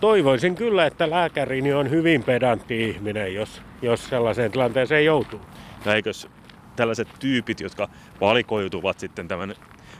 toivoisin 0.00 0.54
kyllä, 0.54 0.86
että 0.86 1.10
lääkärini 1.10 1.72
on 1.72 1.90
hyvin 1.90 2.22
pedantti 2.22 2.88
ihminen, 2.88 3.34
jos, 3.34 3.62
jos 3.82 4.08
sellaiseen 4.08 4.52
tilanteeseen 4.52 5.04
joutuu. 5.04 5.40
No 5.84 5.92
eikös 5.92 6.28
tällaiset 6.76 7.08
tyypit, 7.18 7.60
jotka 7.60 7.88
valikoituvat 8.20 8.98
sitten 8.98 9.28
tämän 9.28 9.54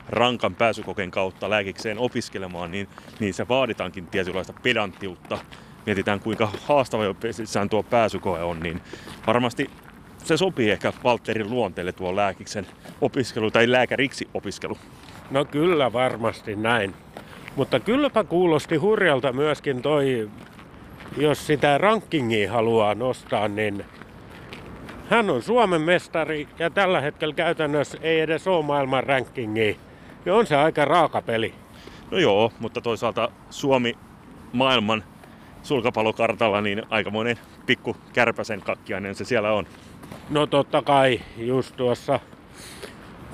rankan 0.08 0.54
pääsykokeen 0.54 1.10
kautta 1.10 1.50
lääkikseen 1.50 1.98
opiskelemaan, 1.98 2.70
niin, 2.70 2.88
niin 3.20 3.34
se 3.34 3.48
vaaditaankin 3.48 4.06
tietynlaista 4.06 4.52
pedanttiutta. 4.62 5.38
Mietitään 5.86 6.20
kuinka 6.20 6.52
haastava 6.64 7.04
jo 7.04 7.16
tuo 7.70 7.82
pääsykoe 7.82 8.42
on, 8.42 8.60
niin 8.60 8.80
varmasti 9.26 9.70
se 10.24 10.36
sopii 10.36 10.70
ehkä 10.70 10.92
Valterin 11.04 11.50
luonteelle 11.50 11.92
tuo 11.92 12.16
lääkiksen 12.16 12.66
opiskelu 13.00 13.50
tai 13.50 13.72
lääkäriksi 13.72 14.28
opiskelu. 14.34 14.78
No 15.30 15.44
kyllä 15.44 15.92
varmasti 15.92 16.56
näin. 16.56 16.94
Mutta 17.56 17.80
kylläpä 17.80 18.24
kuulosti 18.24 18.76
hurjalta 18.76 19.32
myöskin 19.32 19.82
toi, 19.82 20.30
jos 21.16 21.46
sitä 21.46 21.78
rankingia 21.78 22.52
haluaa 22.52 22.94
nostaa, 22.94 23.48
niin 23.48 23.84
hän 25.10 25.30
on 25.30 25.42
Suomen 25.42 25.80
mestari 25.80 26.48
ja 26.58 26.70
tällä 26.70 27.00
hetkellä 27.00 27.34
käytännössä 27.34 27.98
ei 28.02 28.20
edes 28.20 28.46
ole 28.46 28.64
maailman 28.64 29.04
rankingia. 29.04 29.74
Ja 30.26 30.34
on 30.34 30.46
se 30.46 30.56
aika 30.56 30.84
raaka 30.84 31.22
peli. 31.22 31.54
No 32.10 32.18
joo, 32.18 32.52
mutta 32.58 32.80
toisaalta 32.80 33.28
Suomi 33.50 33.98
maailman 34.52 35.04
sulkapallokartalla 35.62 36.60
niin 36.60 36.82
aikamoinen 36.90 37.38
pikku 37.66 37.96
kärpäsen 38.12 38.60
kakkiainen 38.60 39.14
se 39.14 39.24
siellä 39.24 39.52
on. 39.52 39.66
No 40.30 40.46
totta 40.46 40.82
kai, 40.82 41.20
just 41.36 41.76
tuossa, 41.76 42.20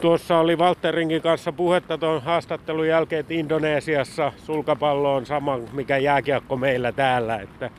tuossa 0.01 0.39
oli 0.39 0.57
Walterinkin 0.57 1.23
kanssa 1.23 1.53
puhetta 1.53 1.99
tuon 1.99 2.23
haastattelun 2.23 2.89
jälkeen, 2.89 3.21
että 3.21 3.35
Indonesiassa 3.35 4.33
sulkapallo 4.37 5.15
on 5.15 5.27
sama, 5.27 5.59
mikä 5.73 5.97
jääkiekko 5.97 6.57
meillä 6.57 6.93
täällä. 6.93 7.37
Että 7.37 7.71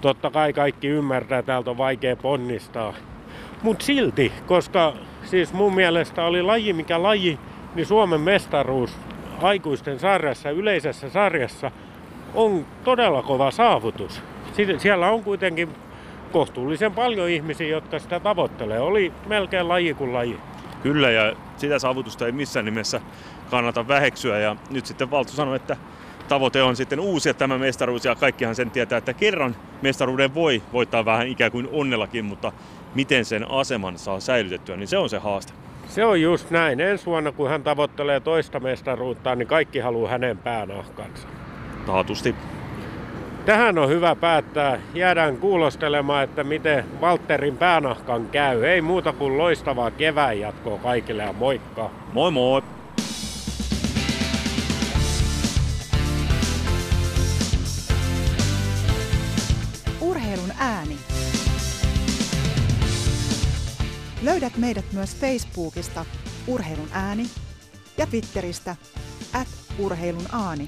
totta 0.00 0.30
kai 0.30 0.52
kaikki 0.52 0.88
ymmärtää, 0.88 1.42
täältä 1.42 1.70
on 1.70 1.78
vaikea 1.78 2.16
ponnistaa. 2.16 2.94
Mutta 3.62 3.84
silti, 3.84 4.32
koska 4.46 4.92
siis 5.24 5.52
mun 5.52 5.74
mielestä 5.74 6.24
oli 6.24 6.42
laji 6.42 6.72
mikä 6.72 7.02
laji, 7.02 7.38
niin 7.74 7.86
Suomen 7.86 8.20
mestaruus 8.20 8.96
aikuisten 9.42 9.98
sarjassa, 9.98 10.50
yleisessä 10.50 11.10
sarjassa 11.10 11.70
on 12.34 12.66
todella 12.84 13.22
kova 13.22 13.50
saavutus. 13.50 14.22
Siellä 14.78 15.10
on 15.10 15.24
kuitenkin 15.24 15.68
kohtuullisen 16.34 16.92
paljon 16.92 17.28
ihmisiä, 17.28 17.66
jotka 17.66 17.98
sitä 17.98 18.20
tavoittelee. 18.20 18.80
Oli 18.80 19.12
melkein 19.26 19.68
laji 19.68 19.94
kuin 19.94 20.12
laji. 20.12 20.38
Kyllä, 20.82 21.10
ja 21.10 21.32
sitä 21.56 21.78
saavutusta 21.78 22.26
ei 22.26 22.32
missään 22.32 22.64
nimessä 22.64 23.00
kannata 23.50 23.88
väheksyä. 23.88 24.38
Ja 24.38 24.56
nyt 24.70 24.86
sitten 24.86 25.10
Valttu 25.10 25.32
sanoi, 25.32 25.56
että 25.56 25.76
tavoite 26.28 26.62
on 26.62 26.76
sitten 26.76 27.00
uusia 27.00 27.34
tämä 27.34 27.58
mestaruus, 27.58 28.04
ja 28.04 28.14
kaikkihan 28.14 28.54
sen 28.54 28.70
tietää, 28.70 28.98
että 28.98 29.12
kerran 29.12 29.56
mestaruuden 29.82 30.34
voi 30.34 30.62
voittaa 30.72 31.04
vähän 31.04 31.28
ikään 31.28 31.52
kuin 31.52 31.68
onnellakin, 31.72 32.24
mutta 32.24 32.52
miten 32.94 33.24
sen 33.24 33.50
aseman 33.50 33.98
saa 33.98 34.20
säilytettyä, 34.20 34.76
niin 34.76 34.88
se 34.88 34.98
on 34.98 35.08
se 35.08 35.18
haaste. 35.18 35.52
Se 35.88 36.04
on 36.04 36.20
just 36.20 36.50
näin. 36.50 36.80
Ensi 36.80 37.06
vuonna, 37.06 37.32
kun 37.32 37.48
hän 37.48 37.62
tavoittelee 37.62 38.20
toista 38.20 38.60
mestaruutta, 38.60 39.34
niin 39.34 39.48
kaikki 39.48 39.78
haluaa 39.78 40.10
hänen 40.10 40.38
päänahkansa. 40.38 41.28
Taatusti. 41.86 42.34
Tähän 43.46 43.78
on 43.78 43.88
hyvä 43.88 44.16
päättää. 44.16 44.80
Jäädään 44.94 45.36
kuulostelemaan, 45.36 46.24
että 46.24 46.44
miten 46.44 46.84
Walterin 47.00 47.56
päänahkan 47.56 48.28
käy. 48.28 48.64
Ei 48.64 48.80
muuta 48.80 49.12
kuin 49.12 49.38
loistavaa 49.38 49.90
kevään 49.90 50.40
jatkoa 50.40 50.78
kaikille 50.78 51.22
ja 51.22 51.32
moikka. 51.32 51.90
Moi 52.12 52.30
moi! 52.30 52.62
Urheilun 60.00 60.52
ääni. 60.58 60.96
Löydät 64.22 64.56
meidät 64.56 64.84
myös 64.92 65.16
Facebookista 65.16 66.04
Urheilun 66.46 66.88
ääni 66.92 67.24
ja 67.98 68.06
Twitteristä 68.06 68.76
at 69.32 69.48
urheilun 69.78 70.26
aani. 70.32 70.66